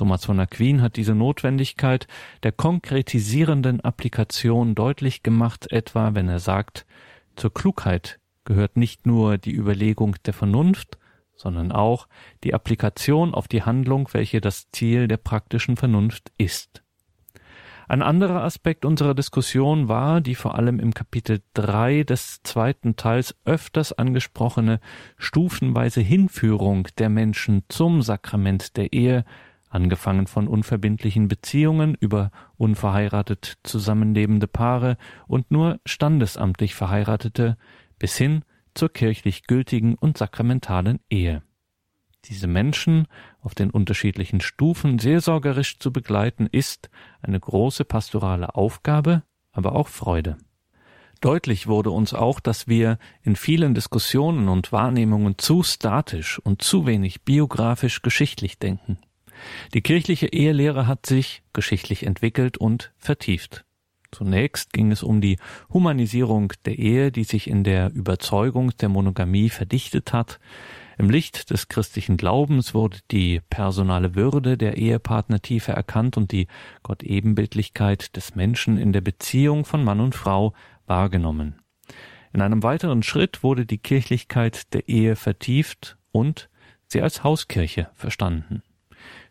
Thomas 0.00 0.24
von 0.24 0.40
Aquin 0.40 0.80
hat 0.80 0.96
diese 0.96 1.14
Notwendigkeit 1.14 2.06
der 2.42 2.52
konkretisierenden 2.52 3.82
Applikation 3.82 4.74
deutlich 4.74 5.22
gemacht, 5.22 5.70
etwa 5.70 6.14
wenn 6.14 6.26
er 6.26 6.38
sagt, 6.38 6.86
zur 7.36 7.52
Klugheit 7.52 8.18
gehört 8.46 8.78
nicht 8.78 9.04
nur 9.04 9.36
die 9.36 9.52
Überlegung 9.54 10.16
der 10.24 10.32
Vernunft, 10.32 10.96
sondern 11.36 11.70
auch 11.70 12.08
die 12.44 12.54
Applikation 12.54 13.34
auf 13.34 13.46
die 13.46 13.62
Handlung, 13.62 14.08
welche 14.12 14.40
das 14.40 14.70
Ziel 14.70 15.06
der 15.06 15.18
praktischen 15.18 15.76
Vernunft 15.76 16.32
ist. 16.38 16.82
Ein 17.86 18.00
anderer 18.00 18.42
Aspekt 18.42 18.86
unserer 18.86 19.14
Diskussion 19.14 19.88
war 19.88 20.22
die 20.22 20.34
vor 20.34 20.54
allem 20.54 20.80
im 20.80 20.94
Kapitel 20.94 21.42
3 21.52 22.04
des 22.04 22.42
zweiten 22.42 22.96
Teils 22.96 23.36
öfters 23.44 23.92
angesprochene 23.92 24.80
stufenweise 25.18 26.00
Hinführung 26.00 26.88
der 26.96 27.10
Menschen 27.10 27.64
zum 27.68 28.00
Sakrament 28.00 28.78
der 28.78 28.94
Ehe 28.94 29.26
angefangen 29.70 30.26
von 30.26 30.48
unverbindlichen 30.48 31.28
Beziehungen 31.28 31.94
über 31.94 32.30
unverheiratet 32.56 33.58
zusammenlebende 33.62 34.46
Paare 34.46 34.98
und 35.26 35.50
nur 35.50 35.80
standesamtlich 35.86 36.74
Verheiratete 36.74 37.56
bis 37.98 38.16
hin 38.16 38.44
zur 38.74 38.92
kirchlich 38.92 39.46
gültigen 39.46 39.94
und 39.94 40.18
sakramentalen 40.18 41.00
Ehe. 41.08 41.42
Diese 42.26 42.46
Menschen 42.46 43.06
auf 43.40 43.54
den 43.54 43.70
unterschiedlichen 43.70 44.40
Stufen 44.40 44.98
seelsorgerisch 44.98 45.78
zu 45.78 45.92
begleiten, 45.92 46.46
ist 46.46 46.90
eine 47.22 47.40
große 47.40 47.84
pastorale 47.84 48.54
Aufgabe, 48.54 49.22
aber 49.52 49.74
auch 49.74 49.88
Freude. 49.88 50.36
Deutlich 51.20 51.66
wurde 51.66 51.90
uns 51.90 52.14
auch, 52.14 52.40
dass 52.40 52.66
wir 52.66 52.98
in 53.22 53.36
vielen 53.36 53.74
Diskussionen 53.74 54.48
und 54.48 54.72
Wahrnehmungen 54.72 55.36
zu 55.38 55.62
statisch 55.62 56.38
und 56.38 56.62
zu 56.62 56.86
wenig 56.86 57.22
biografisch 57.22 58.02
geschichtlich 58.02 58.58
denken. 58.58 58.98
Die 59.74 59.82
kirchliche 59.82 60.26
Ehelehre 60.26 60.86
hat 60.86 61.06
sich 61.06 61.42
geschichtlich 61.52 62.04
entwickelt 62.04 62.58
und 62.58 62.92
vertieft. 62.98 63.64
Zunächst 64.12 64.72
ging 64.72 64.90
es 64.90 65.02
um 65.02 65.20
die 65.20 65.38
Humanisierung 65.72 66.52
der 66.64 66.78
Ehe, 66.78 67.12
die 67.12 67.24
sich 67.24 67.48
in 67.48 67.62
der 67.62 67.92
Überzeugung 67.92 68.76
der 68.76 68.88
Monogamie 68.88 69.50
verdichtet 69.50 70.12
hat. 70.12 70.40
Im 70.98 71.10
Licht 71.10 71.50
des 71.50 71.68
christlichen 71.68 72.16
Glaubens 72.16 72.74
wurde 72.74 72.98
die 73.10 73.40
personale 73.48 74.14
Würde 74.16 74.58
der 74.58 74.76
Ehepartner 74.76 75.40
tiefer 75.40 75.72
erkannt 75.72 76.16
und 76.16 76.32
die 76.32 76.48
Gottebenbildlichkeit 76.82 78.16
des 78.16 78.34
Menschen 78.34 78.76
in 78.76 78.92
der 78.92 79.00
Beziehung 79.00 79.64
von 79.64 79.84
Mann 79.84 80.00
und 80.00 80.14
Frau 80.14 80.52
wahrgenommen. 80.86 81.62
In 82.32 82.42
einem 82.42 82.62
weiteren 82.62 83.02
Schritt 83.02 83.42
wurde 83.42 83.64
die 83.64 83.78
Kirchlichkeit 83.78 84.74
der 84.74 84.88
Ehe 84.88 85.16
vertieft 85.16 85.96
und 86.12 86.50
sie 86.86 87.00
als 87.00 87.24
Hauskirche 87.24 87.90
verstanden. 87.94 88.62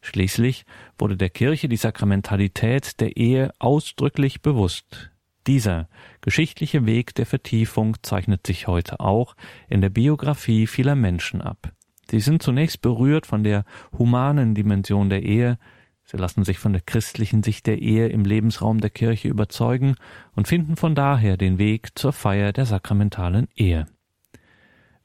Schließlich 0.01 0.65
wurde 0.97 1.17
der 1.17 1.29
Kirche 1.29 1.69
die 1.69 1.77
Sakramentalität 1.77 2.99
der 2.99 3.17
Ehe 3.17 3.51
ausdrücklich 3.59 4.41
bewusst. 4.41 5.11
Dieser 5.47 5.89
geschichtliche 6.21 6.85
Weg 6.85 7.15
der 7.15 7.25
Vertiefung 7.25 7.97
zeichnet 8.03 8.45
sich 8.45 8.67
heute 8.67 8.99
auch 8.99 9.35
in 9.67 9.81
der 9.81 9.89
Biografie 9.89 10.67
vieler 10.67 10.95
Menschen 10.95 11.41
ab. 11.41 11.71
Sie 12.09 12.19
sind 12.19 12.43
zunächst 12.43 12.81
berührt 12.81 13.25
von 13.25 13.43
der 13.43 13.65
humanen 13.97 14.55
Dimension 14.55 15.09
der 15.09 15.23
Ehe, 15.23 15.57
sie 16.03 16.17
lassen 16.17 16.43
sich 16.43 16.57
von 16.57 16.73
der 16.73 16.81
christlichen 16.81 17.43
Sicht 17.43 17.67
der 17.67 17.79
Ehe 17.79 18.07
im 18.07 18.25
Lebensraum 18.25 18.79
der 18.79 18.89
Kirche 18.89 19.27
überzeugen 19.27 19.95
und 20.35 20.47
finden 20.47 20.75
von 20.75 20.95
daher 20.95 21.37
den 21.37 21.57
Weg 21.57 21.97
zur 21.97 22.13
Feier 22.13 22.51
der 22.51 22.65
sakramentalen 22.65 23.47
Ehe. 23.55 23.85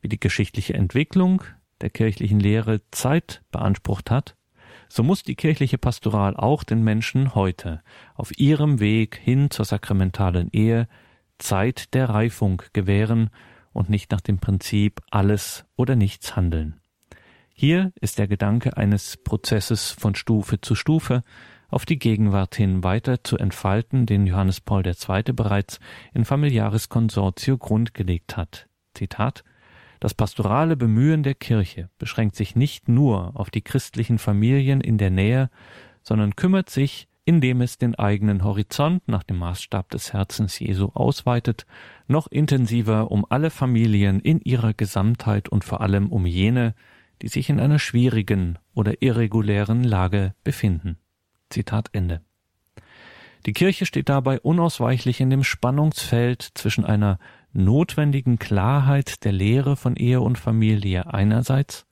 Wie 0.01 0.09
die 0.09 0.21
geschichtliche 0.21 0.75
Entwicklung 0.75 1.43
der 1.81 1.91
kirchlichen 1.91 2.41
Lehre 2.41 2.81
Zeit 2.91 3.43
beansprucht 3.51 4.11
hat, 4.11 4.37
so 4.89 5.03
muss 5.03 5.23
die 5.23 5.35
kirchliche 5.35 5.79
Pastoral 5.79 6.37
auch 6.37 6.65
den 6.65 6.83
Menschen 6.83 7.35
heute 7.35 7.83
auf 8.15 8.39
ihrem 8.39 8.81
Weg 8.81 9.21
hin 9.23 9.51
zur 9.51 9.65
sakramentalen 9.65 10.51
Ehe 10.53 10.89
Zeit 11.39 11.95
der 11.95 12.11
Reifung 12.11 12.63
gewähren 12.73 13.31
und 13.73 13.91
nicht 13.91 14.11
nach 14.13 14.21
dem 14.21 14.39
Prinzip 14.39 15.01
alles 15.11 15.65
oder 15.77 15.97
nichts 15.97 16.37
handeln. 16.37 16.81
Hier 17.53 17.93
ist 18.01 18.19
der 18.19 18.27
Gedanke 18.27 18.77
eines 18.77 19.17
Prozesses 19.17 19.93
von 19.93 20.15
Stufe 20.15 20.61
zu 20.61 20.75
Stufe 20.75 21.23
auf 21.69 21.87
die 21.87 21.99
Gegenwart 21.99 22.55
hin 22.55 22.85
weiter 22.85 23.23
zu 23.25 23.37
entfalten, 23.37 24.07
den 24.07 24.27
Johannes 24.27 24.61
Paul 24.61 24.87
II. 24.87 25.23
bereits 25.33 25.81
in 26.13 26.25
Familiaris 26.25 26.89
Consortio 26.89 27.59
grundgelegt 27.59 28.37
hat. 28.37 28.69
Zitat 28.95 29.45
das 30.05 30.13
pastorale 30.13 30.77
Bemühen 30.77 31.23
der 31.23 31.35
Kirche 31.35 31.89
beschränkt 31.97 32.37
sich 32.37 32.55
nicht 32.55 32.91
nur 32.91 33.31
auf 33.41 33.49
die 33.49 33.63
christlichen 33.63 34.19
Familien 34.19 34.83
in 34.83 34.99
der 34.99 35.09
Nähe, 35.09 35.49
sondern 36.03 36.37
kümmert 36.37 36.69
sich, 36.69 37.09
indem 37.25 37.63
es 37.63 37.79
den 37.79 37.95
eigenen 37.95 38.45
Horizont 38.45 39.09
nach 39.09 39.23
dem 39.23 39.39
Maßstab 39.39 39.89
des 39.89 40.13
Herzens 40.13 40.59
Jesu 40.59 40.91
ausweitet, 40.93 41.65
noch 42.07 42.27
intensiver 42.27 43.11
um 43.11 43.25
alle 43.31 43.49
Familien 43.49 44.21
in 44.21 44.43
ihrer 44.43 44.75
Gesamtheit 44.75 45.49
und 45.49 45.65
vor 45.65 45.81
allem 45.81 46.13
um 46.13 46.27
jene, 46.27 46.75
die 47.23 47.29
sich 47.29 47.49
in 47.49 47.59
einer 47.59 47.79
schwierigen 47.79 48.59
oder 48.75 49.01
irregulären 49.01 49.85
Lage 49.85 50.35
befinden. 50.45 50.99
Zitat 51.49 51.89
Ende. 51.93 52.21
Die 53.47 53.55
Kirche 53.55 53.87
steht 53.87 54.11
dabei 54.11 54.39
unausweichlich 54.39 55.23
in 55.23 55.31
dem 55.31 55.45
Spannungsfeld 55.45 56.43
zwischen 56.53 56.85
einer 56.85 57.19
notwendigen 57.55 58.39
Klarheit 58.39 59.25
der 59.25 59.33
Lehre 59.33 59.77
von 59.77 59.97
Ehe 59.97 60.21
und 60.21 60.39
Familie 60.39 61.13
einerseits 61.13 61.87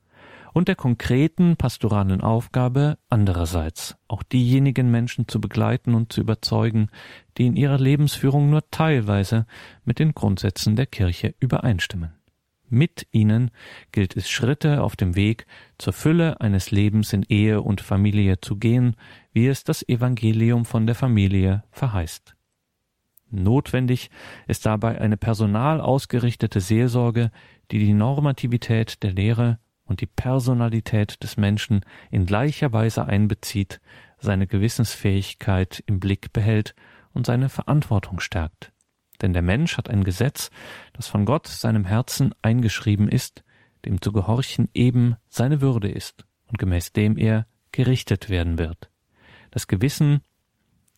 und 0.53 0.67
der 0.67 0.75
konkreten 0.75 1.57
pastoralen 1.57 2.21
Aufgabe 2.21 2.97
andererseits, 3.09 3.95
auch 4.07 4.23
diejenigen 4.23 4.91
Menschen 4.91 5.27
zu 5.27 5.41
begleiten 5.41 5.95
und 5.95 6.13
zu 6.13 6.21
überzeugen, 6.21 6.89
die 7.37 7.47
in 7.47 7.55
ihrer 7.55 7.79
Lebensführung 7.79 8.49
nur 8.49 8.69
teilweise 8.69 9.47
mit 9.83 9.99
den 9.99 10.13
Grundsätzen 10.13 10.75
der 10.75 10.85
Kirche 10.85 11.33
übereinstimmen. 11.39 12.13
Mit 12.69 13.07
ihnen 13.11 13.51
gilt 13.91 14.15
es 14.17 14.29
Schritte 14.29 14.81
auf 14.81 14.95
dem 14.95 15.15
Weg 15.15 15.45
zur 15.77 15.93
Fülle 15.93 16.41
eines 16.41 16.71
Lebens 16.71 17.13
in 17.13 17.23
Ehe 17.29 17.61
und 17.61 17.81
Familie 17.81 18.41
zu 18.41 18.55
gehen, 18.55 18.95
wie 19.31 19.47
es 19.47 19.63
das 19.63 19.87
Evangelium 19.87 20.65
von 20.65 20.87
der 20.87 20.95
Familie 20.95 21.63
verheißt. 21.71 22.32
Notwendig 23.33 24.11
ist 24.47 24.65
dabei 24.65 25.01
eine 25.01 25.17
personal 25.17 25.81
ausgerichtete 25.81 26.61
Seelsorge, 26.61 27.31
die 27.71 27.79
die 27.79 27.93
Normativität 27.93 29.01
der 29.01 29.11
Lehre 29.11 29.57
und 29.85 30.01
die 30.01 30.05
Personalität 30.05 31.23
des 31.23 31.35
Menschen 31.35 31.81
in 32.11 32.27
gleicher 32.27 32.71
Weise 32.73 33.05
einbezieht, 33.05 33.81
seine 34.19 34.45
Gewissensfähigkeit 34.45 35.83
im 35.87 35.99
Blick 35.99 36.31
behält 36.31 36.75
und 37.13 37.25
seine 37.25 37.49
Verantwortung 37.49 38.19
stärkt. 38.19 38.71
Denn 39.21 39.33
der 39.33 39.41
Mensch 39.41 39.77
hat 39.77 39.89
ein 39.89 40.03
Gesetz, 40.03 40.51
das 40.93 41.07
von 41.07 41.25
Gott 41.25 41.47
seinem 41.47 41.85
Herzen 41.85 42.35
eingeschrieben 42.43 43.09
ist, 43.09 43.43
dem 43.83 43.99
zu 43.99 44.11
gehorchen 44.11 44.69
eben 44.73 45.15
seine 45.27 45.59
Würde 45.59 45.89
ist 45.89 46.25
und 46.45 46.59
gemäß 46.59 46.93
dem 46.93 47.17
er 47.17 47.47
gerichtet 47.71 48.29
werden 48.29 48.59
wird. 48.59 48.91
Das 49.49 49.67
Gewissen 49.67 50.21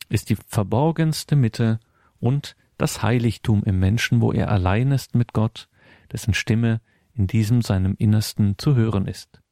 ist 0.09 0.29
die 0.29 0.37
verborgenste 0.47 1.35
Mitte 1.35 1.79
und 2.25 2.55
das 2.79 3.03
Heiligtum 3.03 3.63
im 3.65 3.77
Menschen, 3.79 4.19
wo 4.19 4.31
er 4.31 4.49
allein 4.49 4.91
ist 4.91 5.13
mit 5.13 5.31
Gott, 5.33 5.69
dessen 6.11 6.33
Stimme 6.33 6.81
in 7.13 7.27
diesem 7.27 7.61
seinem 7.61 7.93
Innersten 7.99 8.57
zu 8.57 8.73
hören 8.73 9.05
ist. 9.05 9.43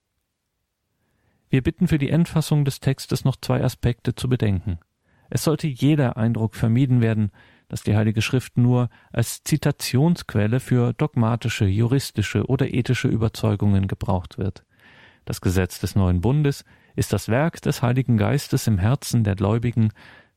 Wir 1.51 1.61
bitten 1.61 1.88
für 1.88 1.99
die 1.99 2.09
Endfassung 2.09 2.65
des 2.65 2.80
Textes 2.80 3.26
noch 3.26 3.36
zwei 3.36 3.63
Aspekte 3.63 4.15
zu 4.15 4.28
bedenken. 4.28 4.80
Es 5.30 5.43
sollte 5.43 5.67
jeder 5.67 6.17
Eindruck 6.17 6.55
vermieden 6.55 6.99
werden, 6.99 7.30
dass 7.69 7.84
die 7.84 7.95
Heilige 7.95 8.24
Schrift 8.24 8.57
nur 8.57 8.89
als 9.11 9.43
Zitationsquelle 9.43 10.59
für 10.59 10.93
dogmatische, 10.93 11.65
juristische 11.65 12.47
oder 12.47 12.74
ethische 12.74 13.07
Überzeugungen 13.07 13.88
gebraucht 13.88 14.39
wird. 14.39 14.65
Das 15.26 15.41
Gesetz 15.41 15.80
des 15.80 15.95
neuen 15.95 16.21
Bundes 16.21 16.65
ist 16.95 17.13
das 17.13 17.30
Werk 17.30 17.61
des 17.61 17.84
Heiligen 17.84 18.17
Geistes 18.17 18.65
im 18.65 18.80
Herzen 18.80 19.24
der 19.24 19.36
Gläubigen, 19.36 19.91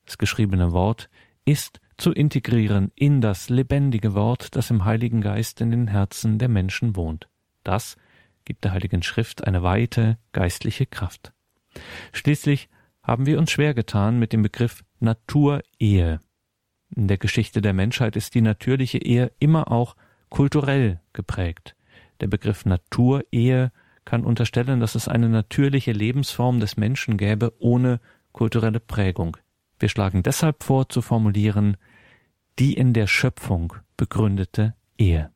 das 0.04 0.18
geschriebene 0.18 0.72
Wort 0.72 1.08
ist 1.46 1.80
zu 1.96 2.12
integrieren 2.12 2.92
in 2.94 3.20
das 3.20 3.48
lebendige 3.48 4.14
Wort, 4.14 4.54
das 4.54 4.70
im 4.70 4.84
Heiligen 4.84 5.20
Geist 5.20 5.60
in 5.60 5.70
den 5.70 5.88
Herzen 5.88 6.38
der 6.38 6.48
Menschen 6.48 6.96
wohnt. 6.96 7.28
Das 7.64 7.96
gibt 8.44 8.64
der 8.64 8.72
Heiligen 8.72 9.02
Schrift 9.02 9.46
eine 9.46 9.62
weite 9.62 10.18
geistliche 10.32 10.86
Kraft. 10.86 11.32
Schließlich 12.12 12.68
haben 13.02 13.26
wir 13.26 13.38
uns 13.38 13.50
schwer 13.50 13.74
getan 13.74 14.18
mit 14.18 14.32
dem 14.32 14.42
Begriff 14.42 14.84
Naturehe. 15.00 16.20
In 16.94 17.08
der 17.08 17.18
Geschichte 17.18 17.60
der 17.60 17.72
Menschheit 17.72 18.16
ist 18.16 18.34
die 18.34 18.40
natürliche 18.40 18.98
Ehe 18.98 19.32
immer 19.38 19.70
auch 19.70 19.96
kulturell 20.28 21.00
geprägt. 21.12 21.76
Der 22.20 22.28
Begriff 22.28 22.64
Naturehe 22.64 23.72
kann 24.04 24.24
unterstellen, 24.24 24.80
dass 24.80 24.94
es 24.94 25.08
eine 25.08 25.28
natürliche 25.28 25.92
Lebensform 25.92 26.60
des 26.60 26.76
Menschen 26.76 27.16
gäbe 27.16 27.52
ohne 27.58 28.00
kulturelle 28.32 28.80
Prägung. 28.80 29.36
Wir 29.78 29.88
schlagen 29.88 30.22
deshalb 30.22 30.62
vor 30.62 30.88
zu 30.88 31.02
formulieren 31.02 31.76
die 32.58 32.74
in 32.74 32.94
der 32.94 33.06
Schöpfung 33.06 33.74
begründete 33.96 34.74
Ehe. 34.96 35.30